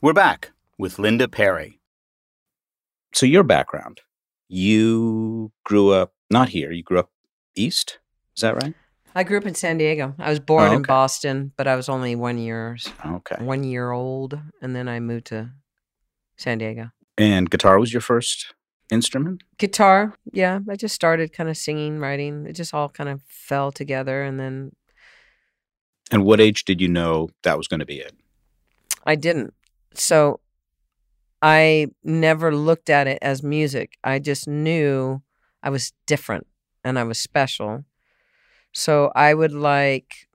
[0.00, 1.80] We're back with Linda Perry.
[3.12, 4.00] So your background,
[4.48, 6.70] you grew up not here.
[6.72, 7.10] You grew up
[7.54, 7.98] east.
[8.36, 8.74] Is that right?
[9.14, 10.14] I grew up in San Diego.
[10.18, 10.82] I was born Oh, in.
[10.82, 12.76] Boston, but I was only one year
[13.06, 13.36] Okay.
[13.44, 15.50] one year old, and then I moved to
[16.36, 16.90] San Diego.
[17.16, 18.54] And guitar was your first
[18.94, 19.42] instrument.
[19.58, 20.60] Guitar, yeah.
[20.70, 22.46] I just started kind of singing, writing.
[22.46, 24.72] It just all kind of fell together, and then
[26.10, 28.14] And what age did you know that was going to be it?
[29.06, 29.54] I didn't.
[29.94, 30.40] So
[31.42, 33.98] I never looked at it as music.
[34.02, 35.22] I just knew
[35.62, 36.46] I was different
[36.82, 37.84] and I was special.
[38.72, 40.28] So I would like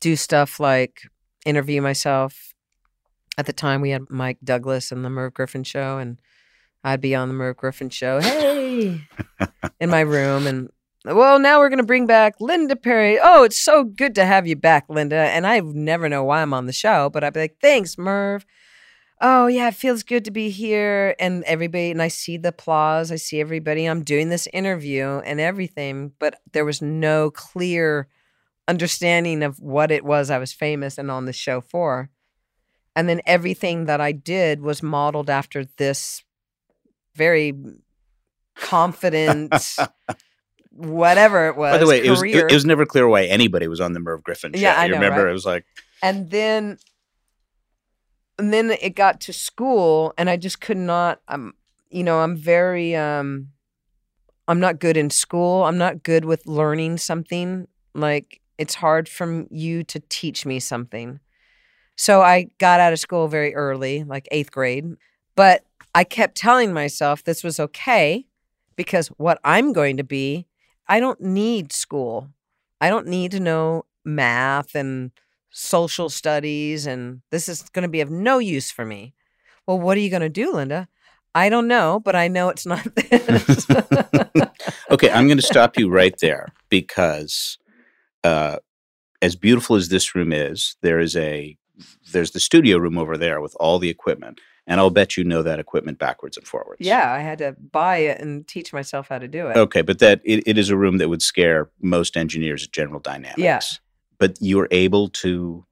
[0.00, 1.02] do stuff like
[1.44, 2.52] interview myself.
[3.38, 6.18] At the time, we had Mike Douglas and the Merv Griffin show, and
[6.86, 9.00] I'd be on the Merv Griffin show, hey,
[9.80, 10.46] in my room.
[10.46, 10.70] And
[11.04, 13.18] well, now we're going to bring back Linda Perry.
[13.20, 15.16] Oh, it's so good to have you back, Linda.
[15.16, 18.46] And I never know why I'm on the show, but I'd be like, thanks, Merv.
[19.20, 21.16] Oh, yeah, it feels good to be here.
[21.18, 23.10] And everybody, and I see the applause.
[23.10, 23.86] I see everybody.
[23.86, 28.06] I'm doing this interview and everything, but there was no clear
[28.68, 32.10] understanding of what it was I was famous and on the show for.
[32.94, 36.22] And then everything that I did was modeled after this
[37.16, 37.52] very
[38.54, 39.54] confident,
[40.70, 41.72] whatever it was.
[41.72, 44.00] By the way, it was, it, it was never clear why anybody was on the
[44.00, 44.60] Merv Griffin show.
[44.60, 45.24] Yeah, I you know, remember?
[45.24, 45.30] right?
[45.30, 45.64] It was like,
[46.02, 46.78] and then
[48.38, 51.54] and then it got to school and i just could not um
[51.90, 53.48] you know i'm very um
[54.48, 59.46] i'm not good in school i'm not good with learning something like it's hard for
[59.50, 61.20] you to teach me something
[61.96, 64.84] so i got out of school very early like eighth grade
[65.34, 65.64] but
[65.96, 68.26] i kept telling myself this was okay
[68.76, 70.46] because what i'm going to be
[70.88, 72.28] i don't need school
[72.80, 75.10] i don't need to know math and
[75.56, 79.14] social studies and this is going to be of no use for me.
[79.66, 80.86] Well, what are you going to do, Linda?
[81.34, 83.66] I don't know, but I know it's not this.
[84.90, 87.58] okay, I'm going to stop you right there because
[88.22, 88.56] uh,
[89.22, 91.56] as beautiful as this room is, there is a
[92.12, 95.42] there's the studio room over there with all the equipment, and I'll bet you know
[95.42, 96.80] that equipment backwards and forwards.
[96.80, 99.56] yeah, I had to buy it and teach myself how to do it.
[99.56, 103.00] Okay, but that it, it is a room that would scare most engineers at General
[103.00, 103.38] Dynamics.
[103.38, 103.60] Yeah.
[104.18, 105.64] But you're able to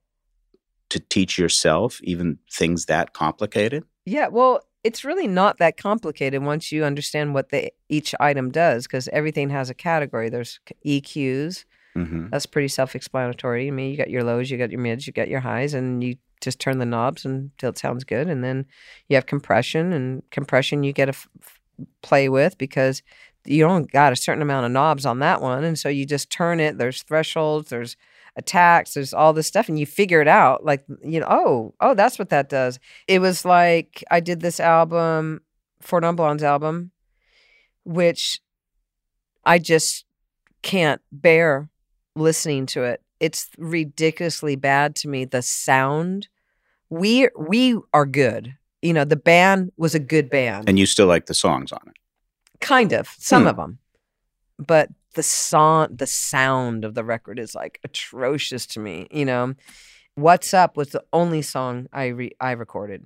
[0.89, 3.83] to teach yourself even things that complicated.
[4.05, 8.85] Yeah, well, it's really not that complicated once you understand what the each item does
[8.85, 10.29] because everything has a category.
[10.29, 11.65] There's EQs.
[11.95, 13.67] hmm That's pretty self-explanatory.
[13.67, 16.03] I mean, you got your lows, you got your mids, you got your highs, and
[16.03, 18.27] you just turn the knobs until it sounds good.
[18.27, 18.65] And then
[19.09, 21.27] you have compression, and compression you get to f-
[22.01, 23.01] play with because
[23.45, 26.29] you don't got a certain amount of knobs on that one, and so you just
[26.29, 26.77] turn it.
[26.77, 27.95] There's thresholds, there's
[28.35, 30.65] attacks, there's all this stuff, and you figure it out.
[30.65, 32.79] Like you know, oh, oh, that's what that does.
[33.07, 35.41] It was like I did this album,
[35.91, 36.91] Non Blondes album,
[37.83, 38.39] which
[39.45, 40.05] I just
[40.61, 41.69] can't bear
[42.15, 43.01] listening to it.
[43.19, 45.25] It's ridiculously bad to me.
[45.25, 46.27] The sound,
[46.89, 48.55] we we are good.
[48.81, 51.79] You know, the band was a good band, And you still like the songs on
[51.87, 51.95] it.
[52.61, 53.47] kind of some Hmm.
[53.49, 53.79] of them,
[54.59, 59.07] but the song, the sound of the record is like atrocious to me.
[59.11, 59.55] You know,
[60.15, 63.05] "What's Up" was the only song I re- I recorded.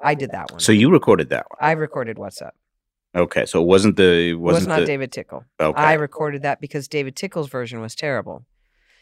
[0.00, 0.60] I did that one.
[0.60, 1.58] So you recorded that one.
[1.60, 2.54] I recorded "What's Up."
[3.14, 5.44] Okay, so it wasn't the it was wasn't not the David Tickle.
[5.60, 5.80] okay.
[5.80, 8.46] I recorded that because David Tickle's version was terrible.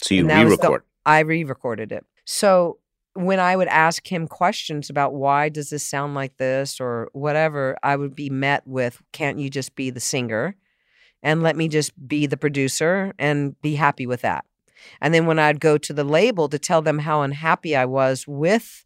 [0.02, 0.82] So you and that the- re-record.
[1.06, 2.04] I re-recorded it.
[2.24, 2.78] So
[3.14, 7.76] when I would ask him questions about why does this sound like this or whatever,
[7.82, 10.54] I would be met with, "Can't you just be the singer,
[11.22, 14.44] and let me just be the producer and be happy with that?"
[15.00, 18.28] And then when I'd go to the label to tell them how unhappy I was
[18.28, 18.84] with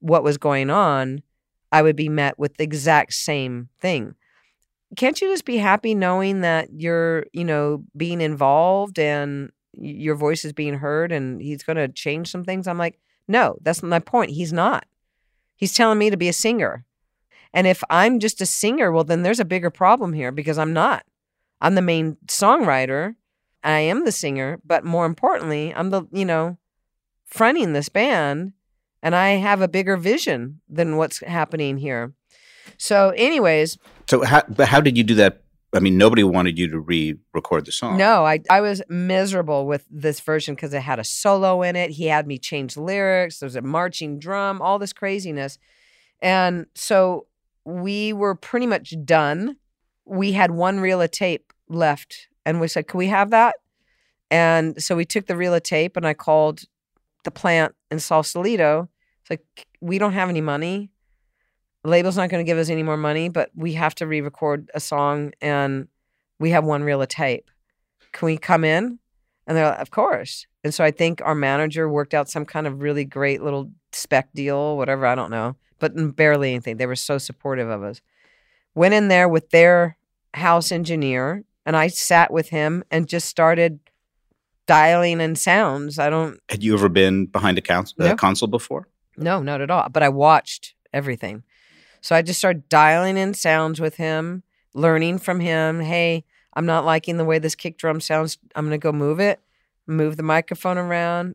[0.00, 1.22] what was going on,
[1.70, 4.14] I would be met with the exact same thing.
[4.96, 10.44] Can't you just be happy knowing that you're, you know, being involved and your voice
[10.44, 12.66] is being heard and he's going to change some things?
[12.66, 14.30] I'm like, no, that's my point.
[14.30, 14.86] He's not.
[15.56, 16.84] He's telling me to be a singer.
[17.52, 20.72] And if I'm just a singer, well, then there's a bigger problem here because I'm
[20.72, 21.04] not.
[21.60, 23.16] I'm the main songwriter.
[23.64, 26.58] I am the singer, but more importantly, I'm the, you know,
[27.26, 28.52] fronting this band
[29.02, 32.12] and I have a bigger vision than what's happening here.
[32.76, 33.78] So, anyways,
[34.08, 35.42] So how how did you do that?
[35.74, 37.98] I mean, nobody wanted you to re-record the song.
[37.98, 41.90] No, I I was miserable with this version because it had a solo in it.
[41.90, 43.38] He had me change lyrics.
[43.38, 45.58] There was a marching drum, all this craziness.
[46.22, 47.26] And so
[47.64, 49.56] we were pretty much done.
[50.06, 53.56] We had one reel of tape left, and we said, "Can we have that?"
[54.30, 56.62] And so we took the reel of tape, and I called
[57.24, 58.88] the plant in Sausalito.
[59.20, 60.90] It's like we don't have any money.
[61.84, 64.70] The label's not going to give us any more money, but we have to re-record
[64.74, 65.88] a song, and
[66.40, 67.50] we have one reel of tape.
[68.12, 68.98] Can we come in?
[69.46, 70.46] And they're like, of course.
[70.64, 74.32] And so I think our manager worked out some kind of really great little spec
[74.34, 76.76] deal, whatever, I don't know, but barely anything.
[76.76, 78.00] They were so supportive of us.
[78.74, 79.96] Went in there with their
[80.34, 83.78] house engineer, and I sat with him and just started
[84.66, 85.98] dialing in sounds.
[85.98, 88.14] I don't, Had you ever been behind a cons- No.
[88.16, 88.88] console before?
[89.16, 89.88] no, not at all.
[89.88, 91.42] But I watched everything.
[92.08, 94.42] So I just started dialing in sounds with him,
[94.72, 95.80] learning from him.
[95.80, 98.38] Hey, I'm not liking the way this kick drum sounds.
[98.54, 99.40] I'm going to go move it,
[99.86, 101.34] move the microphone around.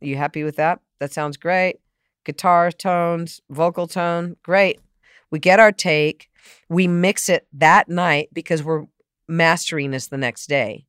[0.00, 0.80] you happy with that?
[1.00, 1.80] That sounds great.
[2.24, 4.80] Guitar tones, vocal tone, great.
[5.30, 6.30] We get our take.
[6.70, 8.86] We mix it that night because we're
[9.28, 10.86] mastering this the next day.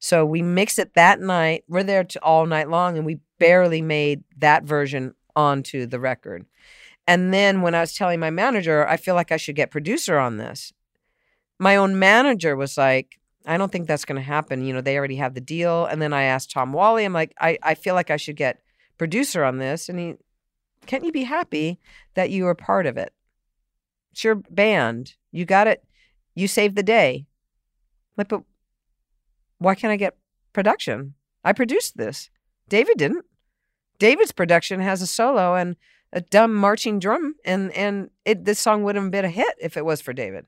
[0.00, 1.64] So we mix it that night.
[1.66, 6.44] We're there all night long, and we barely made that version onto the record.
[7.10, 10.16] And then when I was telling my manager, I feel like I should get producer
[10.16, 10.72] on this.
[11.58, 14.64] My own manager was like, I don't think that's going to happen.
[14.64, 15.86] You know, they already have the deal.
[15.86, 18.60] And then I asked Tom Whalley, I'm like, I, I feel like I should get
[18.96, 19.88] producer on this.
[19.88, 20.14] And he,
[20.86, 21.80] can't you be happy
[22.14, 23.12] that you were part of it?
[24.12, 25.14] It's your band.
[25.32, 25.82] You got it.
[26.36, 27.26] You saved the day.
[28.16, 28.44] Like, but
[29.58, 30.16] why can't I get
[30.52, 31.14] production?
[31.44, 32.30] I produced this.
[32.68, 33.24] David didn't.
[33.98, 35.74] David's production has a solo and
[36.12, 39.76] a dumb marching drum, and and it this song wouldn't have been a hit if
[39.76, 40.46] it was for David.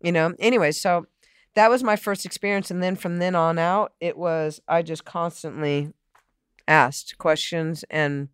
[0.00, 0.34] You know.
[0.38, 1.06] Anyway, so
[1.54, 5.04] that was my first experience, and then from then on out, it was I just
[5.04, 5.92] constantly
[6.66, 8.28] asked questions and.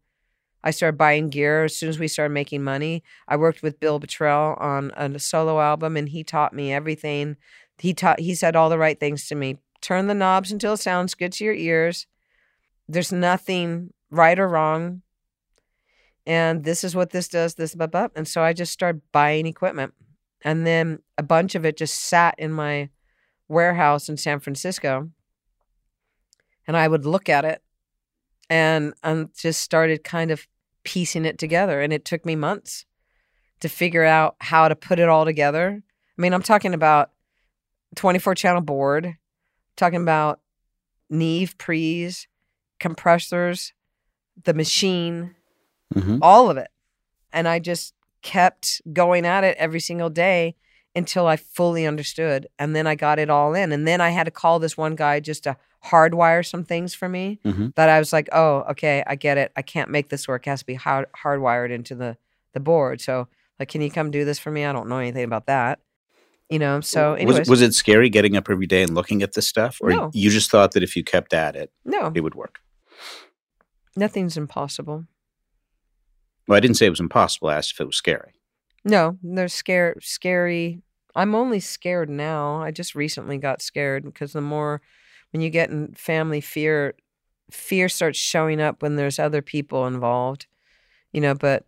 [0.64, 3.04] I started buying gear as soon as we started making money.
[3.28, 7.36] I worked with Bill Bottrell on a solo album, and he taught me everything.
[7.78, 8.18] He taught.
[8.18, 9.58] He said all the right things to me.
[9.80, 12.08] Turn the knobs until it sounds good to your ears.
[12.88, 15.02] There's nothing right or wrong.
[16.28, 17.56] And this is what this does.
[17.56, 18.08] This blah blah.
[18.14, 19.94] And so I just started buying equipment,
[20.42, 22.90] and then a bunch of it just sat in my
[23.48, 25.10] warehouse in San Francisco.
[26.68, 27.62] And I would look at it
[28.50, 30.46] and and just started kind of
[30.84, 32.86] piecing it together and it took me months
[33.60, 37.10] to figure out how to put it all together i mean i'm talking about
[37.96, 39.16] 24 channel board
[39.76, 40.40] talking about
[41.10, 42.26] neve pre's
[42.80, 43.72] compressors
[44.44, 45.34] the machine
[45.94, 46.18] Mhm.
[46.22, 46.68] all of it
[47.32, 50.54] and i just kept going at it every single day
[50.94, 54.24] until i fully understood and then i got it all in and then i had
[54.24, 57.72] to call this one guy just to hardwire some things for me Mhm.
[57.76, 59.52] that I was like, oh, okay, I get it.
[59.54, 60.44] I can't make this work.
[60.44, 62.16] It has to be hard hardwired into the
[62.52, 63.00] the board.
[63.00, 63.28] So
[63.60, 64.64] like, can you come do this for me?
[64.64, 65.78] I don't know anything about that.
[66.50, 66.80] You know.
[66.80, 69.78] So was, anyways, was it scary getting up every day and looking at this stuff,
[69.80, 70.10] or No.
[70.12, 72.58] you just thought that if you kept at it, no, it would work?
[73.96, 75.06] nothing's impossible.
[76.48, 77.48] Well, I didn't say it was impossible.
[77.48, 78.32] I asked if it was scary.
[78.84, 80.02] No, they're scared.
[80.02, 80.82] Scary.
[81.14, 82.62] I'm only scared now.
[82.62, 84.80] I just recently got scared because the more
[85.32, 86.94] when you get in family fear,
[87.50, 90.46] fear starts showing up when there's other people involved.
[91.12, 91.66] You know, but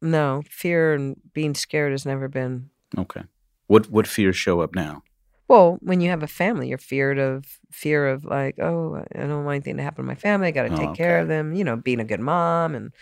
[0.00, 3.22] no, fear and being scared has never been Okay.
[3.66, 5.02] What what fears show up now?
[5.48, 9.44] Well, when you have a family, you're feared of fear of like, oh, I don't
[9.44, 10.48] want anything to happen to my family.
[10.48, 11.54] I got to Oh, take care of them.
[11.54, 12.92] You know, being a good mom and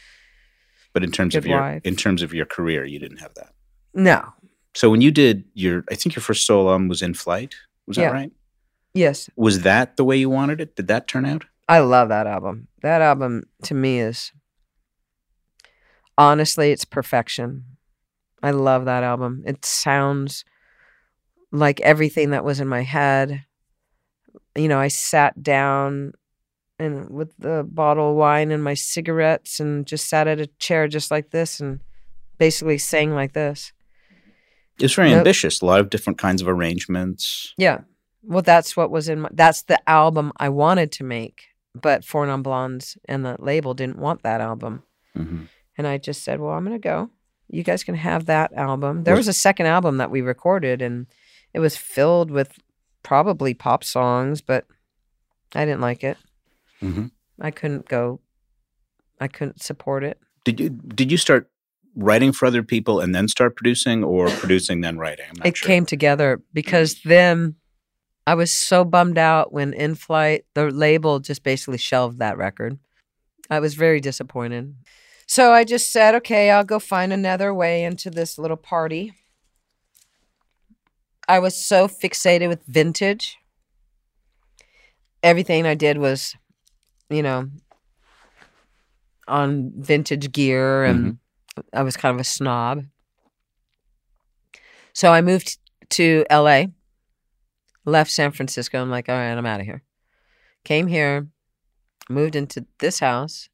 [0.97, 1.83] But in terms of your wife.
[1.85, 3.53] in terms of your career, you didn't have that.
[3.93, 4.33] no,
[4.75, 7.55] So when you did your, I think your first solo album was in flight.
[7.87, 8.05] Was Yeah.
[8.07, 8.33] that right?
[8.95, 10.75] yes, Was that the way you wanted it?
[10.75, 11.45] Did that turn out?
[11.69, 12.69] I love that album.
[12.81, 14.33] That album to me is
[16.17, 17.65] honestly, it's perfection.
[18.43, 19.43] I love that album.
[19.47, 20.45] It sounds
[21.53, 23.45] like everything that was in my head.
[24.57, 26.13] You know, I sat down
[26.79, 30.89] and with the bottle of wine and my cigarettes and just sat at a chair
[30.89, 31.81] just like this and
[32.39, 33.73] basically sang like this.
[34.79, 35.19] It's very Nope.
[35.19, 35.63] ambitious.
[35.63, 37.55] A lot of different kinds of arrangements.
[37.57, 37.81] Yeah.
[38.23, 42.27] Well, that's what was in my, that's the album I wanted to make, but Four
[42.27, 44.83] Non Blondes and the label didn't want that album.
[45.15, 45.45] hmm
[45.79, 47.11] And I just said, well, I'm going to go.
[47.49, 49.05] You guys can have that album.
[49.05, 51.07] There was a second album that we recorded, and
[51.55, 52.59] it was filled with
[53.05, 54.67] probably pop songs, but
[55.55, 56.19] I didn't like it.
[56.81, 57.07] Hmm
[57.41, 58.21] I couldn't go,
[59.21, 60.19] I couldn't support it.
[60.45, 61.51] Did you did you start
[61.95, 65.27] writing for other people and then start producing, or producing then writing?
[65.29, 65.67] I'm not It sure.
[65.69, 67.57] came together because then
[68.27, 72.79] I was so bummed out when In Flight, the label just basically shelved that record.
[73.49, 74.75] I was very disappointed.
[75.29, 79.13] So I just said, okay, I'll go find another way into this little party.
[81.29, 83.37] I was so fixated with vintage.
[85.23, 86.37] Everything I did was,
[87.11, 87.49] you know,
[89.29, 91.61] on vintage gear, and mm-hmm.
[91.73, 92.85] I was kind of a snob.
[94.93, 95.59] So I moved
[95.91, 96.65] to LA,
[97.85, 98.81] left San Francisco.
[98.81, 99.83] I'm like, all right, I'm out of here.
[100.65, 101.29] Came here,
[102.09, 103.49] moved into this house,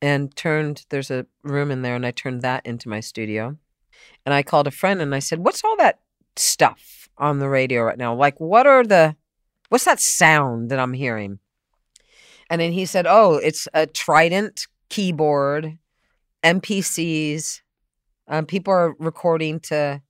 [0.00, 3.56] and turned, there's a room in there, and I turned that into my studio.
[4.24, 6.00] And I called a friend and I said, what's all that
[6.36, 8.14] stuff on the radio right now?
[8.14, 9.16] Like, what are the,
[9.68, 11.38] what's that sound that I'm hearing?
[12.50, 14.52] And then he said, oh, it's a Triton
[14.88, 15.78] keyboard,
[16.44, 17.60] MPCs.
[18.28, 20.02] Um, people are recording to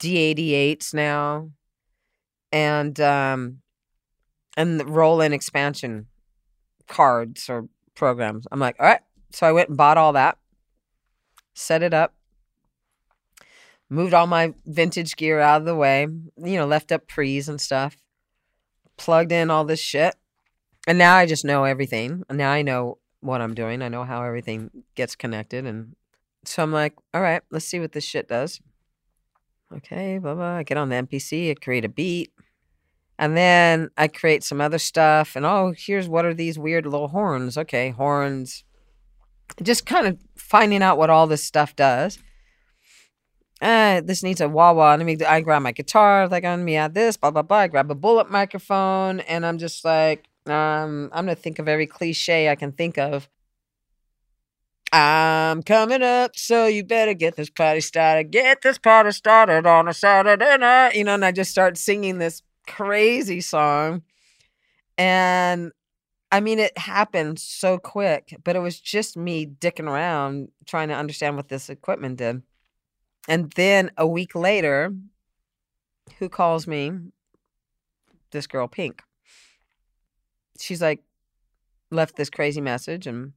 [0.00, 1.50] D88s now,
[2.52, 3.58] and um,
[4.56, 6.06] and Roland expansion
[6.86, 8.46] cards or programs.
[8.50, 9.00] I'm like, all right.
[9.30, 10.38] So I went and bought all that,
[11.54, 12.14] set it up,
[13.90, 16.02] moved all my vintage gear out of the way.
[16.02, 17.96] You know, left up pre's and stuff,
[18.96, 20.14] plugged in all this shit,
[20.88, 22.24] and now I just know everything.
[22.32, 23.82] Now I know what I'm doing.
[23.82, 25.94] I know how everything gets connected, and
[26.44, 28.60] so I'm like, all right, let's see what this shit does.
[29.72, 30.56] Okay, blah blah.
[30.56, 32.32] I get on the MPC, I create a beat.
[33.20, 37.08] And then I create some other stuff and oh, here's what are these weird little
[37.08, 37.58] horns.
[37.58, 38.64] Okay, horns.
[39.62, 42.18] Just kind of finding out what all this stuff does.
[43.60, 44.94] eh, this needs a wah wah.
[44.94, 47.58] Let me, I grab my guitar, like, let me add this, blah, blah, blah.
[47.58, 51.86] I grab a bullet microphone and I'm just like, um, I'm to think of every
[51.86, 53.28] cliche I can think of.
[54.90, 58.30] I'm coming up, so you better get this party started.
[58.30, 60.94] Get this party started on a Saturday night.
[60.94, 64.02] You know, and I just start singing this crazy song.
[64.96, 65.72] And
[66.30, 70.94] I mean, it happened so quick, but it was just me dicking around trying to
[70.94, 72.42] understand what this equipment did.
[73.28, 74.92] And then a week later,
[76.18, 76.92] who calls me?
[78.30, 79.02] This girl, Pink.
[80.58, 81.00] She's like,
[81.90, 83.32] left this crazy message, and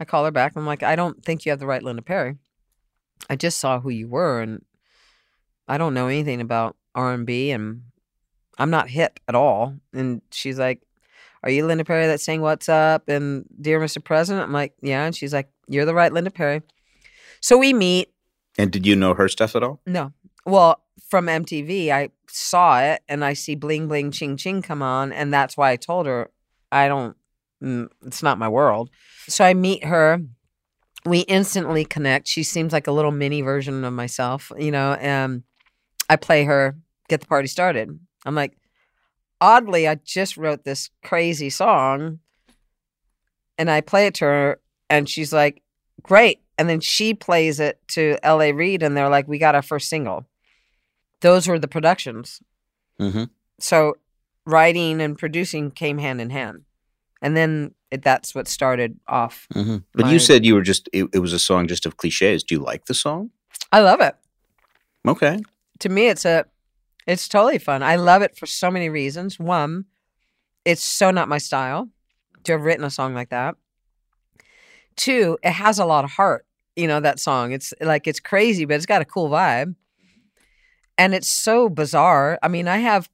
[0.00, 0.52] I call her back.
[0.56, 2.36] I'm like, I don't think you have the right Linda Perry.
[3.28, 4.64] I just saw who you were, and
[5.66, 7.82] I don't know anything about R&B, and
[8.58, 9.74] I'm not hip at all.
[9.92, 10.82] And she's like,
[11.42, 14.02] Are you Linda Perry that's saying What's Up and Dear Mr.
[14.02, 14.44] President?
[14.44, 15.04] I'm like, Yeah.
[15.04, 16.62] And she's like, You're the right Linda Perry.
[17.40, 18.08] So we meet.
[18.56, 19.80] And did you know her stuff at all?
[19.86, 20.12] No.
[20.44, 25.12] Well, from MTV, I saw it and I see Bling Bling Ching Ching come on.
[25.12, 26.30] And that's why I told her,
[26.70, 27.16] I don't,
[27.62, 28.90] mm, it's not my world.
[29.28, 30.20] So I meet her.
[31.04, 32.28] We instantly connect.
[32.28, 35.42] She seems like a little mini version of myself, you know, and
[36.10, 36.76] I play her,
[37.08, 37.98] get the party started.
[38.26, 38.58] I'm like,
[39.40, 42.18] oddly, I just wrote this crazy song
[43.58, 45.62] and I play it to her, and she's like,
[46.02, 46.40] great.
[46.56, 49.88] And then she plays it to LA Reid, and they're like, we got our first
[49.88, 50.26] single.
[51.20, 52.40] Those were the productions.
[53.00, 53.24] Mm-hmm.
[53.60, 53.96] So
[54.46, 56.62] writing and producing came hand in hand.
[57.20, 59.46] And then it, that's what started off.
[59.54, 59.78] Mm-hmm.
[59.94, 62.42] But My- you said you were just, it, it was a song just of cliches.
[62.44, 63.30] Do you like the song?
[63.72, 64.14] I love it.
[65.06, 65.38] Okay.
[65.78, 66.44] to me it's a
[67.06, 69.86] it's totally fun i love it for so many reasons one
[70.66, 71.88] it's so not my style
[72.42, 73.54] to have written a song like that
[74.96, 76.44] two it has a lot of heart
[76.76, 79.74] you know that song it's like it's crazy but it's got a cool vibe
[80.98, 82.38] and it's so bizarre.
[82.42, 83.08] I mean i have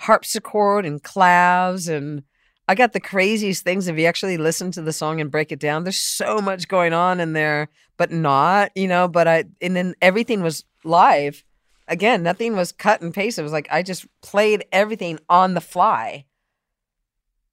[0.00, 2.22] harpsichord and clavs and
[2.68, 3.88] i got the craziest things.
[3.88, 5.84] If you actually listen to the song and break it down?
[5.84, 9.94] There's so much going on in there but not you know but i and then
[10.02, 11.44] everything was live.
[11.88, 15.60] Again nothing was cut and paste it was like i just played everything on the
[15.60, 16.26] fly.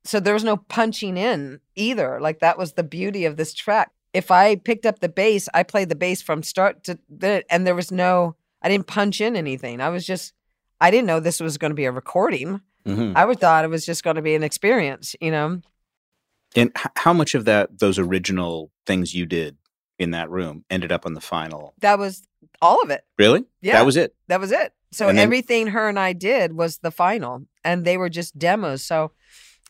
[0.05, 2.19] So there was no punching in either.
[2.19, 3.91] Like that was the beauty of this track.
[4.11, 6.97] If i picked up the bass i played the bass from start to
[7.49, 10.33] and there was no i didn't punch in anything i was just
[10.81, 13.15] i didn't know this was going to be a recording Mm-hmm.
[13.15, 15.61] i would thought it was just going to be an experience you know
[16.55, 19.55] And h- how much of that, those original things you did
[19.97, 21.73] in that room, ended up on the final?
[21.79, 22.27] that was
[22.61, 23.45] all of it Really?
[23.61, 23.73] Yeah.
[23.77, 24.13] That was it.
[24.27, 24.73] That was it.
[24.91, 28.83] So then- everything her and I did was the final, and they were just demos.
[28.85, 29.11] So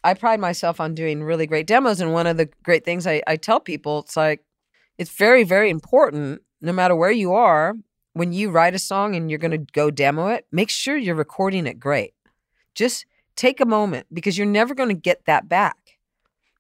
[0.04, 2.02] I pride myself on doing really great demos.
[2.02, 4.44] And one of the great things I, I tell people, it's like,
[4.98, 7.76] it's very, very important, no matter where you are,
[8.14, 11.16] when you write a song and you're going to go demo it, make sure you're
[11.16, 12.14] recording it great.
[12.76, 13.06] Just
[13.36, 15.98] take a moment because you're never going to get that back.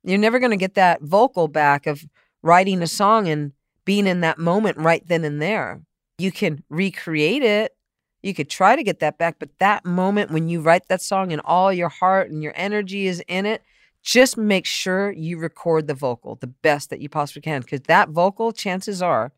[0.03, 2.03] You're never going to get that vocal back of
[2.41, 3.53] writing a song and
[3.85, 5.81] being in that moment right then and there.
[6.17, 7.75] You can recreate it.
[8.21, 11.33] You could try to get that back, but that moment when you write that song
[11.33, 13.63] and all your heart and your energy is in it,
[14.01, 18.09] just make sure you record the vocal the best that you possibly can because that
[18.09, 19.31] vocal, chances are,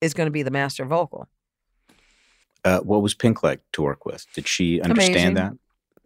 [0.00, 1.28] is going to be the master vocal.
[2.64, 4.26] Uh, what was Pink like to work with?
[4.34, 5.34] Did she understand Amazing.
[5.34, 5.52] that?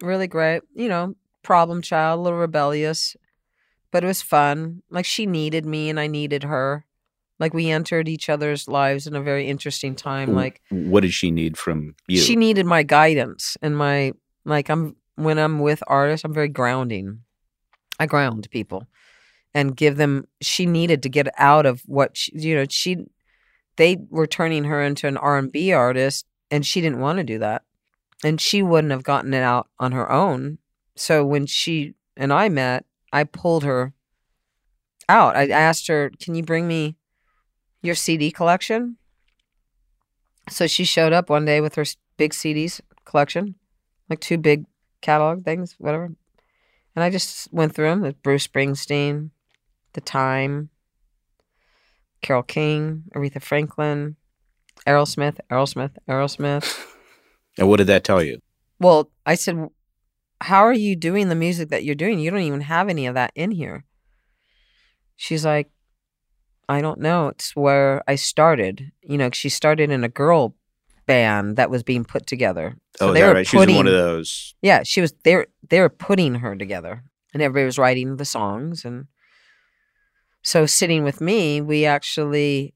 [0.05, 0.61] Really great.
[0.73, 3.15] You know, problem child, a little rebellious,
[3.91, 4.81] but it was fun.
[4.89, 6.85] Like she needed me and I needed her.
[7.39, 10.33] Like we entered each other's lives in a very interesting time.
[10.33, 12.19] Like What did she need from you?
[12.19, 14.13] She needed my guidance and my
[14.45, 17.19] like I'm when I'm with artists, I'm very grounding.
[17.99, 18.87] I ground people
[19.53, 23.05] and give them she needed to get out of what she, you know, she
[23.75, 27.63] they were turning her into an R&B artist and she didn't want to do that.
[28.23, 30.59] And she wouldn't have gotten it out on her own.
[30.95, 33.93] So when she and I met, I pulled her
[35.09, 35.35] out.
[35.35, 36.95] I asked her, "Can you bring me
[37.81, 38.97] your CD collection?"
[40.49, 41.85] So she showed up one day with her
[42.17, 43.55] big CDs collection,
[44.09, 44.65] like two big
[45.01, 46.13] catalog things, whatever.
[46.95, 49.31] And I just went through them with Bruce Springsteen,
[49.93, 50.69] The Time,
[52.23, 54.15] Carole King, Aretha Franklin,
[54.87, 56.85] Aerosmith, Aerosmith, Aerosmith.
[57.57, 58.39] and what did that tell you?
[58.79, 59.67] Well, I said,
[60.41, 62.19] How are you doing the music that you're doing?
[62.19, 63.85] You don't even have any of that in here.
[65.15, 65.69] She's like,
[66.67, 67.27] I don't know.
[67.27, 68.91] It's where I started.
[69.01, 70.55] You know, she started in a girl
[71.05, 72.77] band that was being put together.
[72.97, 73.47] So oh, they were right?
[73.47, 74.55] She was in one of those.
[74.61, 77.03] Yeah, she was they were they were putting her together.
[77.33, 79.07] And everybody was writing the songs and
[80.43, 82.73] so sitting with me, we actually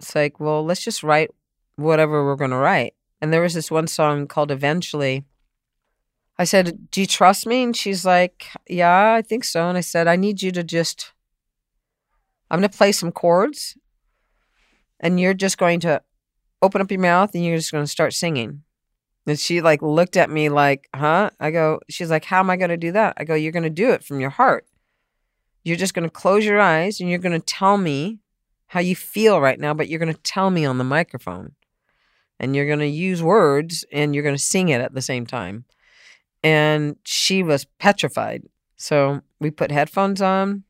[0.00, 1.30] it's like, well, let's just write
[1.76, 2.94] whatever we're going to write.
[3.20, 5.24] And there was this one song called Eventually.
[6.38, 7.62] I said, Do you trust me?
[7.62, 9.68] And she's like, Yeah, I think so.
[9.68, 11.12] And I said, I need you to just,
[12.50, 13.76] I'm going to play some chords
[14.98, 16.02] and you're just going to
[16.62, 18.62] open up your mouth and you're just going to start singing.
[19.26, 21.28] And she like looked at me like, huh?
[21.38, 23.14] I go, she's like, how am I going to do that?
[23.18, 24.66] I go, you're going to do it from your heart.
[25.64, 28.18] You're just going to close your eyes and you're going to tell me
[28.68, 31.52] how you feel right now, but you're going to tell me on the microphone.
[32.38, 35.26] And you're going to use words and you're going to sing it at the same
[35.26, 35.64] time.
[36.42, 38.44] And she was petrified.
[38.76, 40.64] So we put headphones on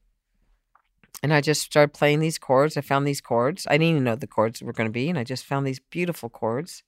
[1.22, 2.76] and I just started playing these chords.
[2.76, 3.66] I found these chords.
[3.68, 5.08] I didn't even know the chords were going to be.
[5.08, 6.82] And I just found these beautiful chords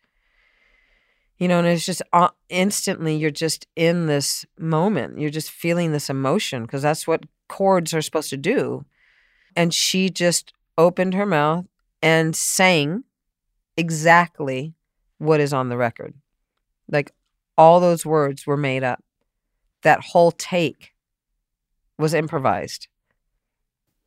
[1.43, 5.91] you know and it's just uh, instantly you're just in this moment you're just feeling
[5.93, 8.85] this emotion because that's what chords are supposed to do
[9.57, 11.67] and she just opened her mouth
[12.01, 13.03] and sang
[13.77, 14.75] exactly
[15.19, 16.15] what is on the record
[16.97, 17.11] like
[17.59, 19.03] all those words were made up
[19.83, 20.93] that whole take
[21.99, 22.89] was improvised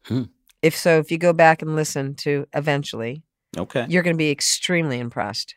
[0.07, 0.23] Hmm.
[0.61, 3.23] if so if you go back and listen to eventually
[3.57, 3.85] Okay.
[3.89, 5.55] you're going to be extremely impressed.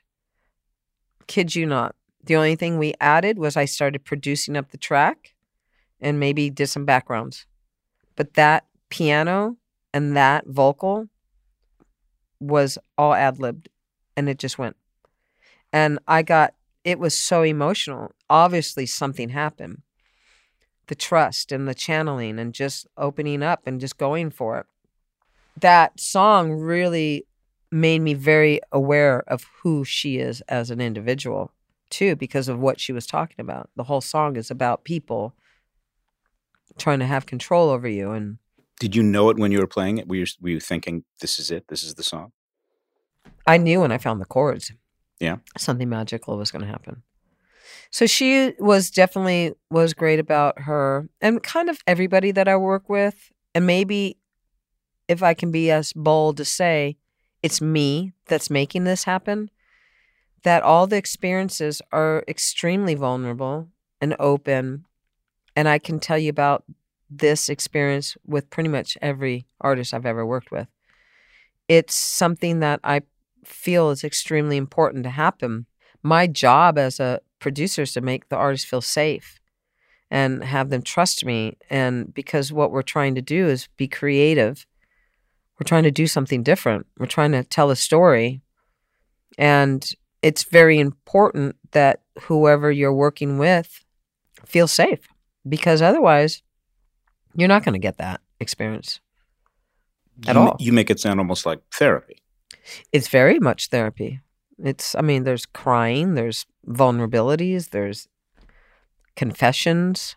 [1.29, 1.95] Kid you not.
[2.25, 5.35] The only thing we added was I started producing up the track
[6.01, 7.47] and maybe did some backgrounds.
[8.17, 9.57] But that piano
[9.95, 11.09] and that vocal
[12.41, 13.69] was all ad libbed
[14.17, 14.77] and it just went.
[15.73, 18.13] And I got, it was so emotional.
[18.29, 19.83] Obviously, something happened.
[20.89, 24.67] The trust and the channeling and just opening up and just going for it.
[25.61, 27.27] That song really
[27.71, 31.53] made me very aware of who she is as an individual
[31.91, 35.35] too because of what she was talking about the whole song is about people
[36.79, 38.39] trying to have control over you and
[38.81, 40.07] Did you know it when you were playing it?
[40.07, 41.67] Were you, were you thinking, this is it?
[41.69, 42.33] This is the song?
[43.47, 44.73] i knew when i found the chords
[45.21, 45.37] Yeah.
[45.57, 47.03] something magical was going to happen
[47.91, 52.89] so she was definitely was great about her and kind of everybody that i work
[52.89, 54.19] with and maybe
[55.09, 56.97] if i can be as bold to say
[57.43, 59.51] it's me that's making this happen
[60.45, 63.69] that all the experiences are extremely vulnerable
[64.01, 64.85] and open
[65.57, 66.65] and i can tell you about
[67.11, 70.69] this experience with pretty much every artist i've ever worked with.
[71.69, 73.03] It's something that i
[73.45, 75.67] feel is extremely important to happen.
[76.03, 79.41] My job as a producer is to make the artist feel safe
[80.11, 84.67] and have them trust me and because what we're trying to do is be creative
[85.59, 86.87] we're trying to do something different.
[86.99, 88.43] We're trying to tell a story.
[89.37, 89.89] And
[90.23, 93.85] it's very important that whoever you're working with
[94.47, 95.01] feels safe
[95.49, 96.43] because otherwise
[97.35, 99.01] you're not going to get that experience.
[100.27, 100.57] At you, all.
[100.59, 102.23] You make it sound almost like therapy.
[102.93, 104.21] It's very much therapy.
[104.59, 108.09] It's, I mean, there's crying, there's vulnerabilities, there's
[109.15, 110.17] confessions.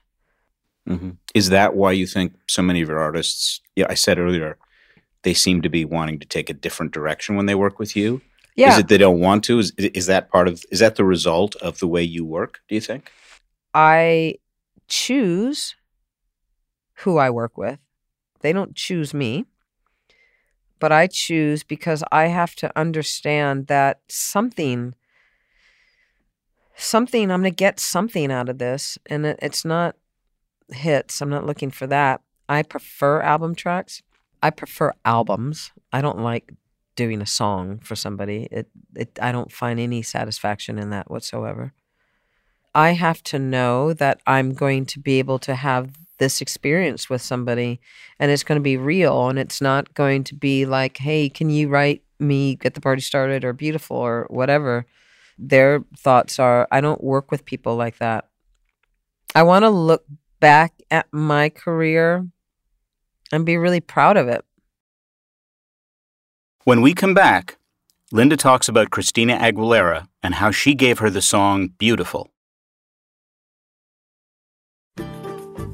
[0.88, 4.58] hmm Is that why you think so many of your artists, yeah, I said earlier,
[5.24, 8.22] they seem to be wanting to take a different direction when they work with you?
[8.55, 8.74] Yeah.
[8.74, 9.59] Is it they don't want to?
[9.59, 12.76] Is, is that part of, is that the result of the way you work, do
[12.76, 13.11] you think?
[13.74, 14.36] I
[14.88, 15.76] choose
[16.95, 17.80] who I work with.
[18.41, 19.45] They don't choose me,
[20.80, 24.95] but I choose because I have to understand that something,
[26.76, 28.97] something, I'm going to get something out of this.
[29.05, 29.95] And it, it's not
[30.69, 31.22] hits.
[31.22, 32.22] I'm not looking for that.
[32.49, 34.01] I prefer album tracks.
[34.42, 35.72] I prefer albums.
[35.94, 36.54] I don't like
[36.96, 38.48] doing a song for somebody.
[38.52, 41.74] It, it, I don't find any satisfaction in that whatsoever.
[42.74, 47.22] I have to know that I'm going to be able to have this experience with
[47.22, 47.82] somebody
[48.20, 51.50] and it's going to be real and it's not going to be like, hey, can
[51.50, 54.86] you write me Get the Party Started or Beautiful or whatever.
[55.38, 58.30] Their thoughts are, I don't work with people like that.
[59.34, 60.06] I want to look
[60.39, 62.28] back at my career
[63.32, 64.43] and be really proud of it.
[66.63, 67.57] When we come back,
[68.11, 72.30] Linda talks about Christina Aguilera and how she gave her the song Beautiful.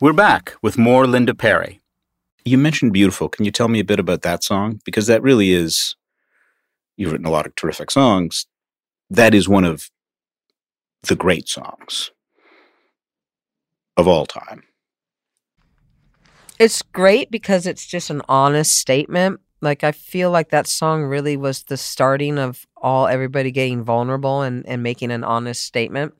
[0.00, 1.80] We're back with more Linda Perry.
[2.44, 3.28] You mentioned Beautiful.
[3.28, 4.80] Can you tell me a bit about that song?
[4.84, 5.96] Because that really is,
[6.96, 8.46] you've written a lot of terrific songs.
[9.10, 9.90] That is one of
[11.02, 12.12] the great songs
[13.96, 14.62] of all time.
[16.60, 19.40] It's great because it's just an honest statement.
[19.60, 24.42] Like I feel like that song really was the starting of all everybody getting vulnerable
[24.42, 26.14] and, and making an honest statement.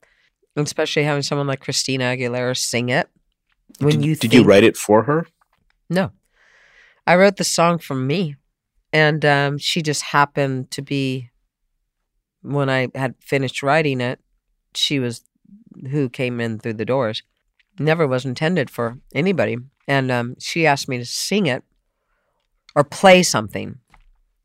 [0.56, 3.08] Especially having someone like Christina Aguilera sing it.
[3.78, 5.26] When did, you did you write it for her?
[5.88, 6.12] No.
[7.06, 8.36] I wrote the song for me.
[8.92, 11.30] And um, she just happened to be,
[12.42, 14.18] when I had finished writing it,
[14.74, 15.22] she was
[15.90, 17.22] who came in through the doors.
[17.78, 19.58] Never was intended for anybody.
[19.86, 21.62] And um, she asked me to sing it
[22.74, 23.78] or play something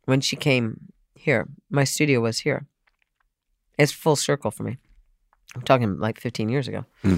[0.06, 1.48] when she came here.
[1.70, 2.66] My studio was here.
[3.78, 4.78] It's full circle for me.
[5.56, 7.18] I'm talking like 15 years ago, Hmm.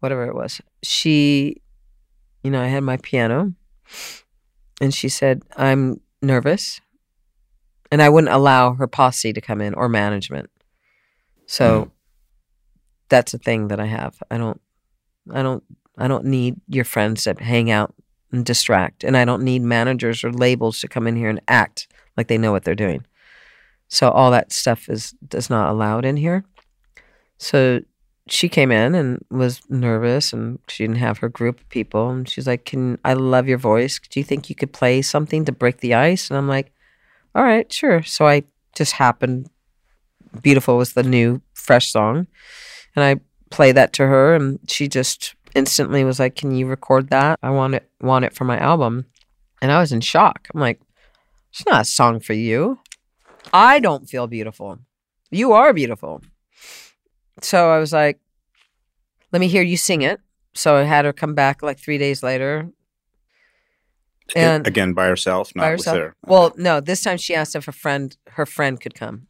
[0.00, 0.60] Whatever it was.
[0.82, 1.60] She,
[2.42, 3.52] you know, I had my piano
[4.80, 6.80] and she said, I'm nervous.
[7.90, 10.50] And I wouldn't allow her posse to come in or management.
[11.46, 11.90] So hmm.
[13.08, 14.20] that's a thing that I have.
[14.30, 14.60] I don't,
[15.32, 15.62] I don't,
[15.96, 17.94] I don't need your friends to hang out
[18.32, 19.04] and distract.
[19.04, 22.38] And I don't need managers or labels to come in here and act like they
[22.38, 23.06] know what they're doing.
[23.88, 26.44] So all that stuff is is not allowed in here.
[27.38, 27.80] So
[28.28, 32.28] she came in and was nervous and she didn't have her group of people and
[32.28, 34.00] she's like, Can I love your voice?
[34.10, 36.28] Do you think you could play something to break the ice?
[36.28, 36.72] And I'm like,
[37.34, 38.02] All right, sure.
[38.02, 38.42] So I
[38.74, 39.48] just happened
[40.42, 42.26] Beautiful was the new fresh song.
[42.94, 43.20] And I
[43.50, 47.38] played that to her and she just instantly was like, Can you record that?
[47.42, 49.06] I want it want it for my album.
[49.62, 50.48] And I was in shock.
[50.52, 50.80] I'm like,
[51.50, 52.80] It's not a song for you.
[53.52, 54.80] I don't feel beautiful.
[55.30, 56.22] You are beautiful.
[57.42, 58.18] So I was like,
[59.32, 60.20] let me hear you sing it.
[60.54, 62.70] So I had her come back like three days later.
[64.34, 65.96] And Again, by herself, not by with herself.
[65.98, 66.16] her.
[66.26, 69.28] Well, no, this time she asked if a friend, her friend could come.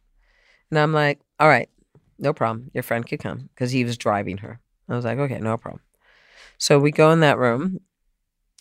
[0.71, 1.69] And I'm like, all right,
[2.17, 2.71] no problem.
[2.73, 4.59] Your friend could come because he was driving her.
[4.89, 5.81] I was like, okay, no problem.
[6.57, 7.81] So we go in that room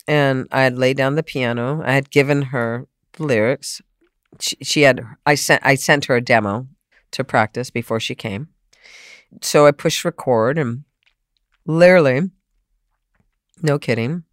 [0.07, 1.83] and I had laid down the piano.
[1.85, 3.81] I had given her the lyrics.
[4.41, 6.69] She, she had, I sent, I sent her a demo
[7.13, 8.49] to practice before she came.
[9.43, 10.85] So I pushed record and
[11.67, 12.31] literally,
[13.63, 14.25] no kidding,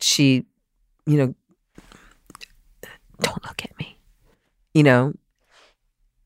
[0.00, 0.44] she,
[1.06, 1.34] you know,
[3.20, 3.98] don't look at me,
[4.74, 5.12] you know.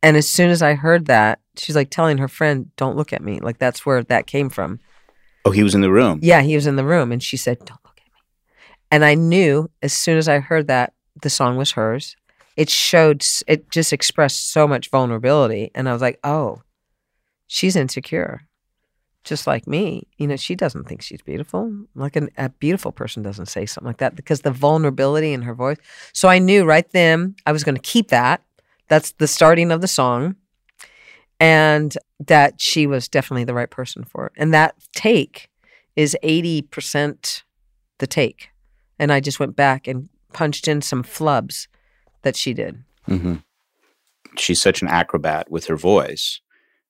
[0.03, 3.23] And as soon as I heard that, she's like telling her friend, don't look at
[3.23, 3.39] me.
[3.41, 4.81] Like that's where that came from.
[5.45, 6.21] Oh, he was in the room.
[6.23, 8.21] Yeah, he was in the room and she said, Don't look at me.
[8.91, 12.17] And I knew as soon as I heard that the song was hers.
[12.57, 15.71] It showed, it just expressed so much vulnerability.
[15.75, 16.63] And I was like, Oh,
[17.51, 18.43] she's insecure,
[19.25, 20.07] just like me.
[20.19, 21.85] You know, she doesn't think she's beautiful.
[21.97, 25.53] Like an, a beautiful person doesn't say something like that because the vulnerability in her
[25.53, 25.79] voice.
[26.13, 28.43] So I knew right then I was going to keep that.
[28.87, 30.37] That's the starting of the song.
[31.41, 34.33] And that she was definitely the right person for it.
[34.37, 35.49] And that take
[35.97, 37.43] is 80%
[37.99, 38.51] the take.
[38.99, 41.67] And I just went back and punched in some flubs
[42.23, 42.85] that she did.
[43.07, 43.37] hmm
[44.37, 46.41] She's such an acrobat with her voice.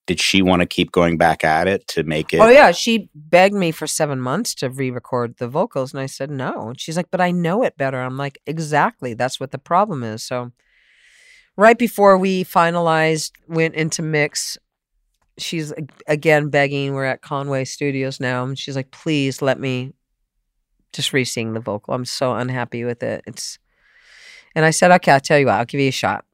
[0.06, 2.40] Did she want to keep going back at it to make it?
[2.40, 2.72] Oh, yeah.
[2.72, 5.92] She begged me for seven months to re record the vocals.
[5.92, 6.70] And I said no.
[6.70, 8.00] And she's like, but I know it better.
[8.00, 9.14] I'm like, exactly.
[9.14, 10.24] That's what the problem is.
[10.24, 10.50] So,
[11.56, 14.58] right before we finalized, went into mix,
[15.38, 15.72] she's
[16.08, 16.94] again begging.
[16.94, 18.44] We're at Conway Studios now.
[18.44, 19.92] And she's like, please let me
[20.92, 21.94] just re sing the vocal.
[21.94, 23.22] I'm so unhappy with it.
[23.26, 23.58] It's,
[24.54, 26.24] and I said, okay, I'll tell you what, I'll give you a shot.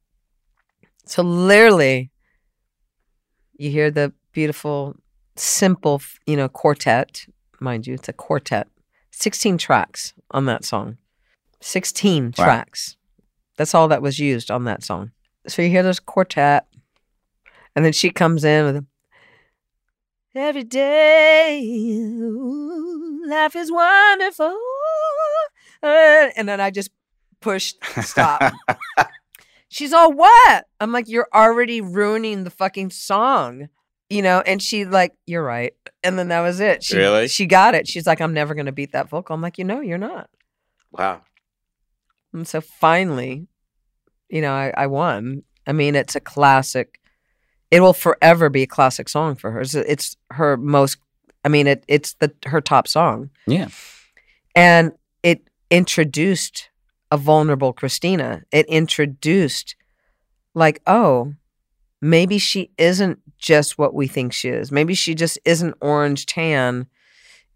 [1.05, 2.11] So, literally,
[3.59, 4.97] you hear the beautiful,
[5.37, 7.27] simple, you know, quartet.
[7.61, 8.69] Mind you, it's a quartet.
[9.13, 10.99] 16 tracks on that song.
[11.61, 12.45] 16 Wow.
[12.45, 12.97] tracks.
[13.57, 15.13] That's all that was used on that song.
[15.49, 16.67] So you hear this quartet,
[17.75, 18.87] and then she comes in with
[20.35, 21.63] Every day,
[23.27, 24.55] life is wonderful.
[25.83, 26.91] And then I just
[27.41, 28.43] pushed stop.
[29.69, 30.65] She's all, what?
[30.81, 33.69] I'm like, you're already ruining the fucking song.
[34.09, 35.75] you know, and she like, you're right.
[36.05, 36.85] And then that was it.
[36.85, 37.27] She, Really?
[37.27, 37.89] She got it.
[37.89, 39.35] She's like, I'm never going to beat that vocal.
[39.35, 40.31] I'm like, you know, you're not.
[40.93, 41.23] Wow.
[42.33, 43.49] And so finally,
[44.29, 45.43] you know, I, I won.
[45.67, 47.01] I mean, it's a classic.
[47.73, 49.61] It will forever be a classic song for her.
[49.63, 50.99] It's, it's her most.
[51.45, 53.31] I mean, it it's the her top song.
[53.47, 53.69] Yeah.
[54.55, 54.93] and
[55.23, 56.71] it introduced
[57.11, 58.43] a vulnerable Christina.
[58.51, 59.77] It introduced,
[60.55, 61.35] like, oh,
[62.01, 64.73] maybe she isn't just what we think she is.
[64.73, 66.87] Maybe she just isn't orange tan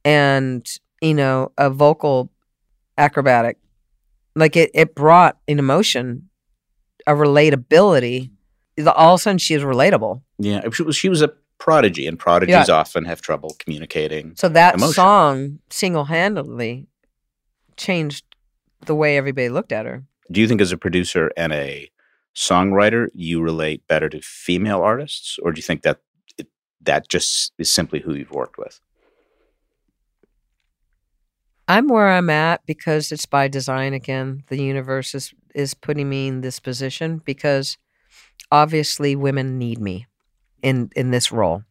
[0.05, 0.67] and,
[1.01, 2.31] you know, a vocal
[2.97, 3.59] acrobatic.
[4.37, 6.29] Like it, it brought an emotion,
[7.07, 8.31] a relatability.
[8.79, 10.23] All of a sudden, she is relatable.
[10.39, 10.69] Yeah.
[10.73, 14.35] She was, she was a prodigy, and prodigies often have trouble communicating.
[14.37, 14.95] So that Emotion.
[14.95, 16.87] song single handedly
[17.77, 18.25] changed
[18.87, 20.05] the way everybody looked at her.
[20.31, 21.91] Do you think, as a producer and a
[22.35, 25.99] songwriter, you relate better to female artists, or do you think that
[26.39, 26.49] it,
[26.81, 28.81] that just is simply who you've worked with?
[31.69, 34.43] I'm where I'm at because it's by design again.
[34.49, 37.79] The universe is is putting me in this position because
[38.51, 40.07] obviously women need me
[40.63, 41.63] in in this role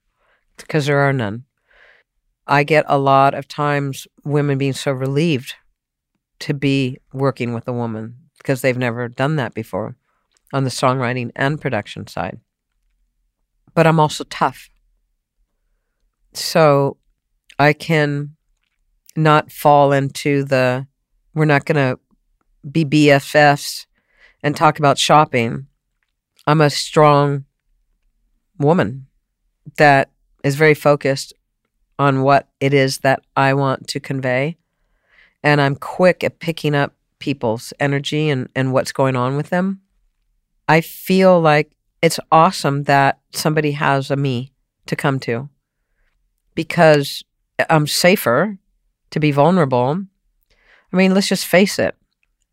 [0.57, 1.43] because there are none.
[2.47, 5.55] I get a lot of times women being so relieved
[6.39, 9.95] to be working with a woman because they've never done that before
[10.53, 12.39] on the songwriting and production side.
[13.73, 14.69] But I'm also tough.
[16.33, 16.97] So
[17.57, 18.35] I can
[19.15, 20.87] not fall into the
[21.33, 21.99] we're not going to
[22.69, 23.85] be BFFs
[24.41, 25.67] and talk about shopping.
[26.47, 27.45] I'm a strong
[28.57, 29.07] woman
[29.77, 30.09] that
[30.43, 31.33] is very focused
[31.97, 34.57] on what it is that I want to convey.
[35.43, 39.81] And I'm quick at picking up people's energy and, and what's going on with them.
[40.67, 41.71] I feel like
[42.01, 44.53] it's awesome that somebody has a me
[44.85, 45.49] to come to
[46.55, 47.23] because
[47.69, 48.57] I'm safer
[49.11, 50.05] to be vulnerable.
[50.91, 51.95] I mean, let's just face it.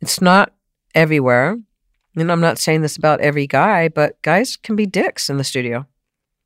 [0.00, 0.52] It's not
[0.94, 1.58] everywhere.
[2.16, 5.44] And I'm not saying this about every guy, but guys can be dicks in the
[5.44, 5.86] studio.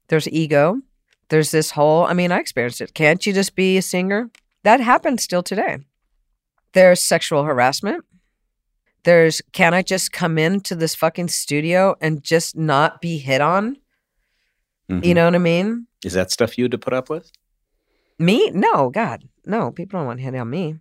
[0.09, 0.81] There's ego.
[1.29, 2.93] There's this whole, I mean, I experienced it.
[2.93, 4.31] Can't you just be a singer?
[4.65, 5.79] That happens still today.
[6.73, 8.05] There's sexual harassment.
[9.05, 13.77] There's, can I just come into this fucking studio and just not be hit on?
[14.89, 15.15] You Mhm.
[15.15, 15.87] know what I mean?
[16.05, 17.31] Is that stuff you had to put up with?
[18.19, 18.51] Me?
[18.51, 19.71] No, God, no.
[19.71, 20.77] People don't want to hit on me.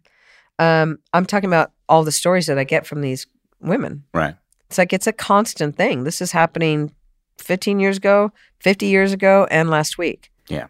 [0.57, 3.27] Um, I'm talking about all the stories that I get from these
[3.61, 4.03] women.
[4.13, 4.35] Right.
[4.67, 6.03] It's like it's a constant thing.
[6.03, 6.93] This is happening
[7.37, 10.31] 15 years ago, 50 years ago, and last week.
[10.49, 10.67] Yeah.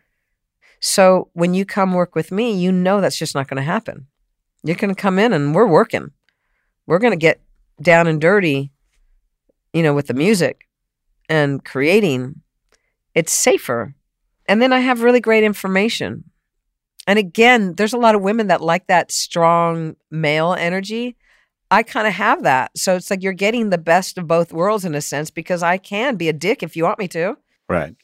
[0.79, 4.07] So when you come work with me, you know that's just not going to happen.
[4.63, 6.11] You're going to come in and we're working.
[6.85, 7.41] We're going to get
[7.81, 8.71] down and dirty,
[9.73, 10.67] you know, with the music
[11.29, 12.41] and creating.
[13.15, 13.95] It's safer.
[14.47, 16.25] And then I have really great information.
[17.07, 21.15] And again, there's a lot of women that like that strong male energy.
[21.71, 22.71] I kind of have that.
[22.77, 25.77] So it's like you're getting the best of both worlds in a sense because I
[25.77, 27.37] can be a dick if you want me to.
[27.67, 27.95] Right.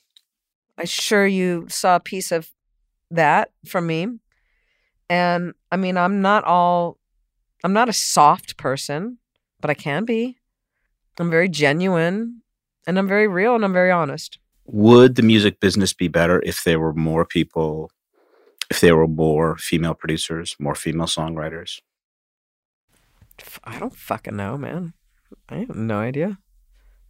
[0.78, 2.52] I'm sure you saw a piece of
[3.12, 4.08] that from me.
[5.10, 6.98] And I mean, I'm not all,
[7.64, 9.18] I'm not a soft person,
[9.62, 10.38] but I can be.
[11.20, 12.42] I'm very genuine
[12.88, 14.40] and I'm very real and I'm very honest.
[14.66, 17.92] Would the music business be better if there were more people,
[18.70, 21.80] if there were more female producers, more female songwriters?
[23.64, 24.94] I don't fucking know, man.
[25.50, 26.40] I have no idea.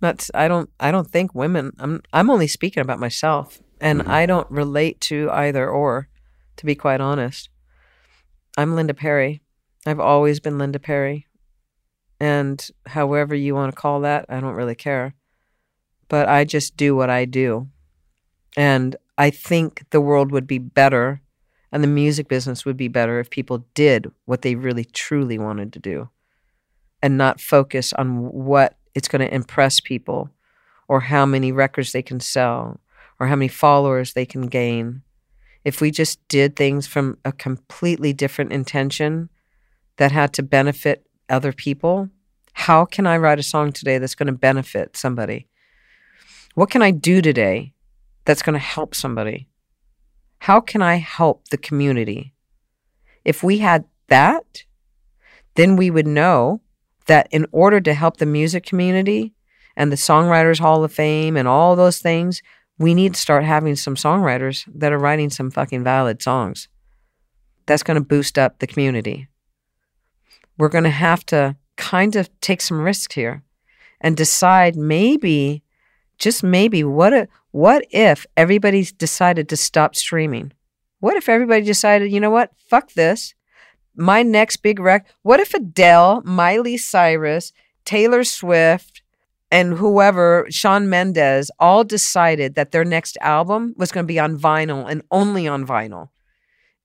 [0.02, 0.28] Not.
[0.34, 0.70] I don't.
[0.80, 1.72] I don't think women.
[1.80, 2.02] I'm.
[2.12, 4.08] I'm only speaking about myself, and Mhm.
[4.08, 6.10] I don't relate to either or.
[6.58, 7.50] To be quite honest,
[8.58, 9.42] I'm Linda Perry.
[9.86, 11.28] I've always been Linda Perry,
[12.22, 15.14] and however you want to call that, I don't really care.
[16.08, 17.68] But I just do what I do,
[18.56, 21.22] and I think the world would be better,
[21.70, 25.74] and the music business would be better if people did what they really truly wanted
[25.74, 26.10] to do
[27.02, 30.30] and not focus on what it's going to impress people
[30.88, 32.80] or how many records they can sell
[33.20, 35.02] or how many followers they can gain.
[35.66, 39.30] If we just did things from a completely different intention
[39.98, 42.10] that had to benefit other people,
[42.54, 45.48] how can I write a song today that's going to benefit somebody?
[46.54, 47.74] What can I do today
[48.26, 49.50] that's going to help somebody?
[50.40, 52.34] How can I help the community?
[53.26, 54.64] If we had that,
[55.56, 56.62] then we would know
[57.08, 59.34] that in order to help the music community
[59.76, 62.44] and the Songwriters Hall of Fame and all those things,
[62.78, 66.68] we need to start having some songwriters that are writing some fucking valid songs.
[67.66, 69.28] That's going to boost up the community.
[70.58, 73.44] We're going to have to kind of take some risks here
[74.02, 75.64] and decide maybe
[76.18, 80.52] just maybe what if, what if everybody decided to stop streaming?
[81.00, 82.52] What if everybody decided, you know what?
[82.70, 83.34] Fuck this.
[83.96, 85.08] My next big wreck.
[85.24, 87.54] What if Adele, Miley Cyrus,
[87.86, 89.02] Taylor Swift,
[89.56, 94.38] and whoever, Shawn Mendes, all decided that their next album was going to be on
[94.38, 96.10] vinyl and only on vinyl.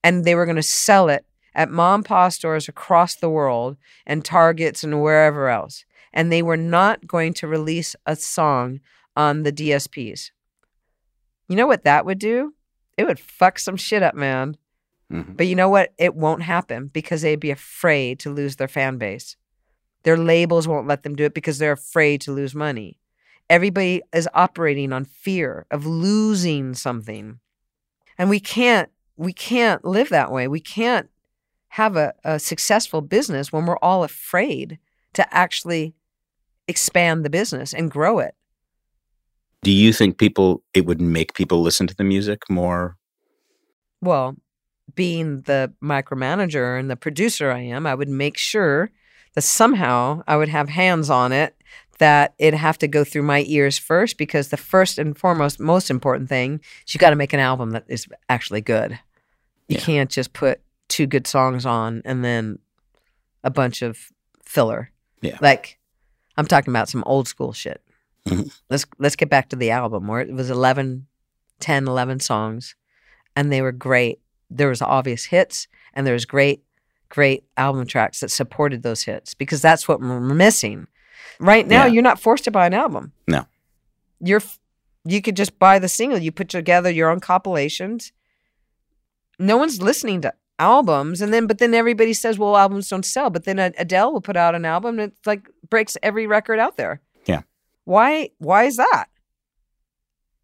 [0.05, 3.75] And they were going to sell it at mom and pop stores across the world
[4.05, 5.83] and Targets and wherever else.
[6.13, 8.79] And they were not going to release a song
[9.17, 10.31] on the DSPs.
[11.49, 12.53] You know what that would do?
[12.97, 14.55] It would fuck some shit up, man.
[15.11, 15.35] Mhm.
[15.35, 15.93] But you know what?
[15.97, 19.35] It won't happen because they'd be afraid to lose their fan base.
[20.03, 22.97] Their labels won't let them do it because they're afraid to lose money.
[23.49, 27.39] Everybody is operating on fear of losing something.
[28.17, 30.47] And we can't we can't live that way.
[30.47, 31.09] We can't
[31.69, 34.79] have a, a successful business when we're all afraid
[35.13, 35.93] to actually
[36.67, 38.35] expand the business and grow it.
[39.63, 42.97] Do you think people it would make people listen to the music more?
[44.01, 44.35] well,
[44.95, 48.91] being the micromanager and the producer I am, I would make sure
[49.35, 51.55] that somehow I would have hands on it,
[51.99, 55.89] that it'd have to go through my ears first, because the first and foremost, most
[55.89, 58.99] important thing is you got to make an album that is actually good.
[59.67, 59.81] You Yeah.
[59.81, 62.59] can't just put two good songs on and then
[63.43, 63.97] a bunch of
[64.43, 64.91] filler.
[65.21, 65.37] Yeah.
[65.41, 65.79] Like,
[66.37, 67.81] I'm talking about some old school shit.
[68.27, 68.51] Mhm.
[68.69, 71.07] Let's let's get back to the album where it was 11,
[71.59, 72.75] 10, 11 songs
[73.35, 74.19] and they were great.
[74.49, 76.63] There was obvious hits, and there was great,
[77.11, 80.87] great album tracks that supported those hits because that's what we're missing.
[81.39, 81.91] Right now, Yeah.
[81.93, 83.11] you're not forced to buy an album.
[83.27, 83.45] No.
[84.19, 84.41] You're
[85.03, 86.19] you could just buy the single.
[86.19, 88.11] You put together your own compilations.
[89.39, 93.29] No one's listening to albums, and then but then everybody says, "Well, albums don't sell."
[93.31, 96.77] But then Adele will put out an album and that like breaks every record out
[96.77, 97.01] there.
[97.25, 97.41] Yeah.
[97.85, 98.29] Why?
[98.37, 99.05] Why is that?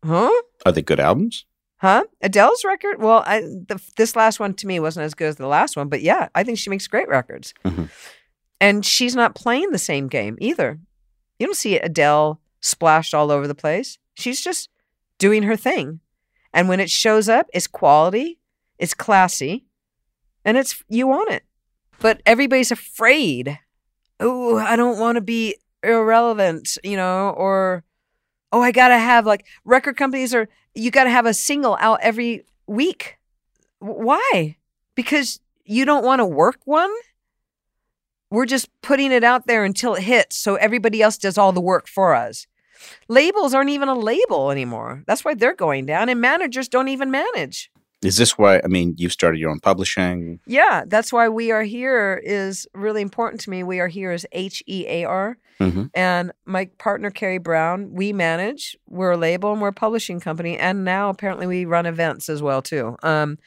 [0.03, 0.31] Huh?
[0.65, 1.45] Are they good albums?
[1.77, 2.03] Huh?
[2.21, 2.99] Adele's record?
[2.99, 5.89] Well, I, the, this last one to me wasn't as good as the last one,
[5.89, 7.53] but yeah, I think she makes great records.
[7.63, 7.89] Mhm.
[8.59, 10.79] And she's not playing the same game either.
[11.37, 13.99] You don't see Adele splashed all over the place.
[14.15, 14.69] She's just
[15.19, 15.99] doing her thing.
[16.53, 18.39] And when it shows up, it's quality,
[18.79, 19.65] it's classy,
[20.43, 21.43] and it's you want it.
[21.99, 23.59] But everybody's afraid.
[24.19, 27.83] Oh, I don't want to be irrelevant, you know, or
[28.51, 31.77] oh, I got to have like record companies are you got to have a single
[31.79, 33.17] out every week.
[33.79, 34.57] Why?
[34.95, 36.91] Because you don't want to work one?
[38.29, 41.61] We're just putting it out there until it hits so everybody else does all the
[41.61, 42.45] work for us.
[43.07, 45.03] Labels aren't even a label anymore.
[45.07, 47.71] That's why they're going down and managers don't even manage.
[48.03, 48.61] Is this why?
[48.63, 50.39] I mean, you've started your own publishing.
[50.45, 53.63] Yeah, that's why we are here is really important to me.
[53.63, 55.37] We are here as H E A R.
[55.59, 55.89] Mhm.
[55.95, 58.77] And my partner Kerry Brown, we manage.
[58.87, 62.43] We're a label and we're a publishing company, and now apparently we run events as
[62.43, 62.95] well too.
[63.01, 63.39] Um,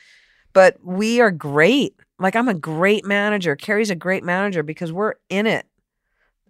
[0.52, 1.94] but we are great.
[2.18, 3.54] Like I'm a great manager.
[3.54, 5.66] Kerry's a great manager because we're in it.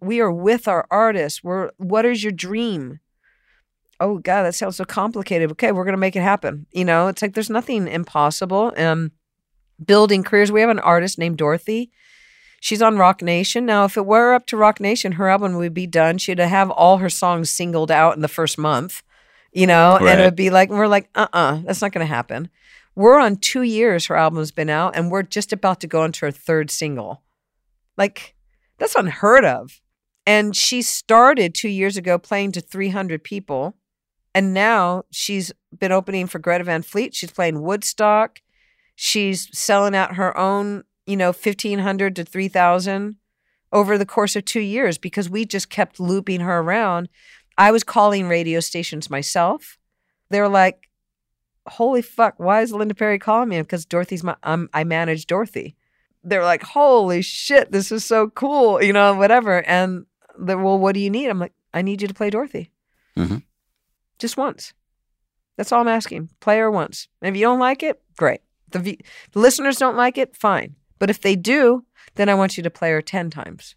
[0.01, 1.44] We are with our artists.
[1.44, 3.01] We're what is your dream?
[4.01, 5.51] Oh God, that sounds so complicated.
[5.53, 6.66] Okay, we're gonna make it happen.
[6.72, 8.72] You know, it's like there's nothing impossible.
[8.76, 9.12] Um,
[9.84, 10.51] building careers.
[10.51, 11.90] We have an artist named Dorothy.
[12.61, 13.64] She's on Roc Nation.
[13.64, 16.18] Now, if it were up to Roc Nation, her album would be done.
[16.18, 19.03] She'd have all her songs singled out in the first month,
[19.53, 22.14] you know, and it would be like, we're like, uh uh that's not going to
[22.14, 22.51] happen.
[22.94, 26.26] We're on two years, her album's been out, and we're just about to go into
[26.26, 27.22] her third single.
[27.96, 28.34] Like,
[28.78, 29.80] that's unheard of.
[30.26, 33.74] And she started two years ago playing to 300 people.
[34.35, 37.14] And now she's been opening for Greta Van Fleet.
[37.14, 38.41] She's playing Woodstock.
[38.95, 43.16] She's selling out her own, you know, 1500 to 3000
[43.72, 47.09] over the course of 2 years because we just kept looping her around.
[47.57, 49.78] I was calling radio stations myself.
[50.31, 50.89] They were like,
[51.66, 55.76] "Holy fuck, why is Linda Perry calling me?" Because Dorothy's my um, I manage Dorothy.
[56.22, 59.62] They're like, "Holy shit, this is so cool," you know, whatever.
[59.66, 60.07] And
[60.39, 61.28] they're, well, what do you need?
[61.28, 62.70] I'm like, "I need you to play Dorothy."
[63.16, 63.43] Mhm.
[64.20, 64.72] Just once.
[65.56, 66.30] That's all I'm asking.
[66.40, 67.08] Play her once.
[67.20, 68.40] And if you don't like it, great.
[68.70, 69.00] The, v-
[69.32, 70.76] the listeners don't like it, fine.
[70.98, 73.74] But if they do, then I want you to play her 10 times.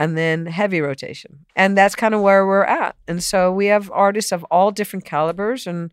[0.00, 1.44] And then heavy rotation.
[1.54, 2.96] And that's kind of where we're at.
[3.06, 5.66] And so we have artists of all different calibers.
[5.66, 5.90] And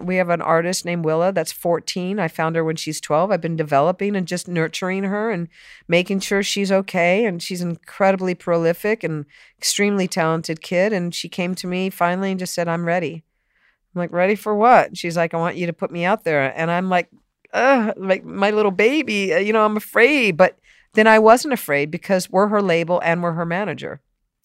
[0.00, 2.18] we have an artist named Willa that's 14.
[2.18, 3.30] I found her when she's 12.
[3.30, 5.46] I've been developing and just nurturing her and
[5.88, 7.26] making sure she's okay.
[7.26, 9.26] And she's incredibly prolific and
[9.58, 10.94] extremely talented kid.
[10.94, 13.24] And she came to me finally and just said, I'm ready.
[13.94, 14.96] I'm like, ready for what?
[14.96, 16.56] She's like, I want you to put me out there.
[16.56, 17.10] And I'm like,
[17.52, 20.36] Ugh, like my little baby, uh, you know, I'm afraid.
[20.36, 20.56] But
[20.94, 24.00] then I wasn't afraid because we're her label and we're her manager.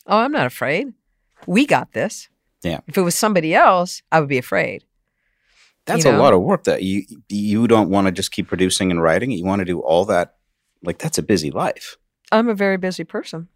[0.06, 0.94] Oh, I'm not afraid.
[1.48, 2.30] We got this.
[2.64, 2.80] Yeah.
[2.88, 4.84] If it was somebody else, I would be afraid.
[5.86, 8.90] That's You a lot of work that you you don't want to just keep producing
[8.90, 9.30] and writing.
[9.32, 10.36] You want to do all that.
[10.84, 11.98] Like that's a busy life.
[12.32, 13.50] I'm a very busy person.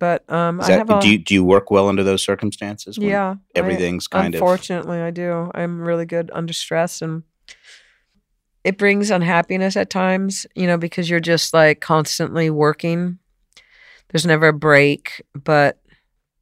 [0.00, 2.98] But um I have a do you do you work well under those circumstances?
[2.98, 3.36] yeah.
[3.54, 5.50] I- everything's kind of Unfortunately, I do.
[5.54, 7.22] I'm really good under stress and
[8.64, 13.18] it brings unhappiness at times, you know, because you're just like constantly working.
[14.10, 15.78] There's never a break, but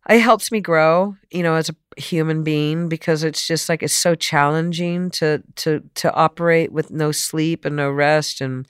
[0.09, 3.95] it helps me grow, you know, as a human being because it's just like it's
[3.95, 8.66] so challenging to to to operate with no sleep and no rest and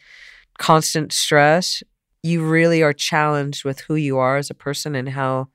[0.59, 1.83] constant stress.
[2.23, 5.49] You really are challenged with who you are as a person and how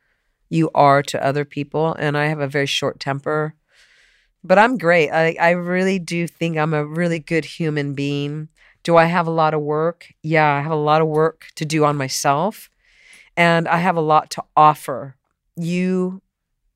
[0.49, 3.55] you are to other people and i have a very short temper
[4.45, 5.09] but i'm great.
[5.09, 8.49] I, I really do think i'm a really good human being.
[8.83, 10.07] Do i have a lot of work?
[10.23, 12.69] Yeah i have a lot of work to do on myself
[13.35, 15.15] and i have a lot to offer.
[15.55, 16.21] You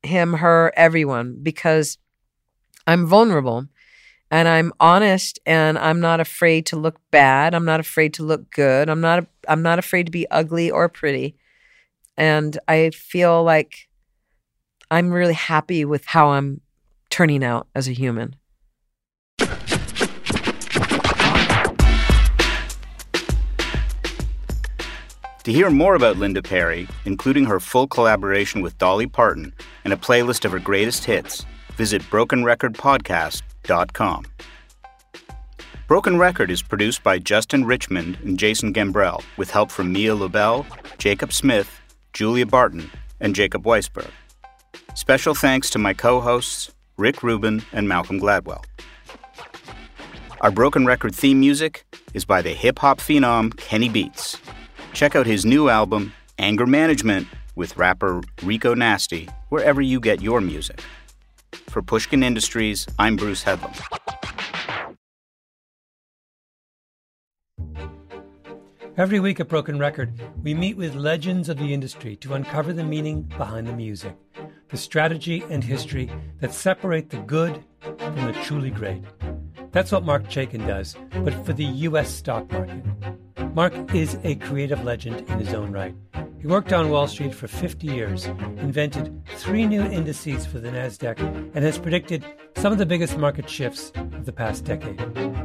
[0.02, 1.98] him her everyone because
[2.86, 3.66] i'm vulnerable
[4.30, 7.54] and i'm honest and i'm not afraid to look bad.
[7.54, 8.88] I'm not afraid to look good.
[8.88, 11.36] I'm not i'm not afraid to be ugly or pretty
[12.20, 13.88] and I feel like
[14.90, 16.60] I'm really happy with how I'm
[17.20, 18.34] turning out as a human.
[25.44, 29.52] To hear more about Linda Perry, including her full collaboration with Dolly Parton
[29.84, 31.44] and a playlist of her greatest hits,
[31.76, 34.24] visit brokenrecordpodcast.com.
[35.86, 40.64] Broken Record is produced by Justin Richmond and Jason Gambrell, with help from Mia Lobel,
[40.96, 41.82] Jacob Smith,
[42.14, 42.90] Julia Barton,
[43.20, 44.10] and Jacob Weisberg.
[44.94, 48.62] Special thanks to my co hosts, Rick Rubin and Malcolm Gladwell.
[50.42, 54.36] Our Broken Record theme music is by the hip hop phenom Kenny Beats.
[54.92, 57.26] Check out his new album, Anger Management,
[57.56, 60.82] with rapper Rico Nasty, wherever you get your music.
[61.68, 63.74] For Pushkin Industries, I'm Bruce Headlam.
[68.98, 72.84] Every week at Broken Record, we meet with legends of the industry to uncover the
[72.84, 74.14] meaning behind the music,
[74.70, 76.10] the strategy and history
[76.40, 79.02] that separate the good from the truly great.
[79.72, 82.10] That's what Marc Chaikin does, but for the U.S.
[82.10, 82.84] stock market.
[83.54, 85.94] Marc is a creative legend in his own right.
[86.40, 91.18] He worked on Wall Street for 50 years, invented three new indices for the NASDAQ,
[91.54, 92.24] and has predicted
[92.56, 95.00] some of the biggest market shifts of the past decade,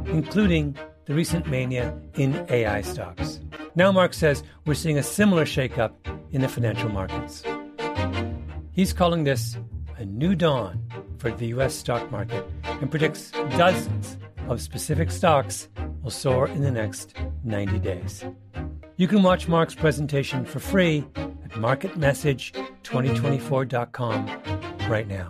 [0.08, 3.42] including the recent mania in AI stocks.
[3.76, 5.92] Now, Marc says we're seeing a similar shakeup
[6.32, 7.44] in the financial markets.
[8.76, 9.58] He's calling this
[9.98, 10.84] a new dawn
[11.18, 11.74] for the U.S.
[11.74, 14.18] stock market and predicts dozens
[14.50, 15.70] of specific stocks
[16.04, 17.16] will soar in the next
[17.46, 18.26] 90 days.
[18.98, 24.42] You can watch Marc's presentation for free at marketmessage2024.com
[24.90, 25.30] right now.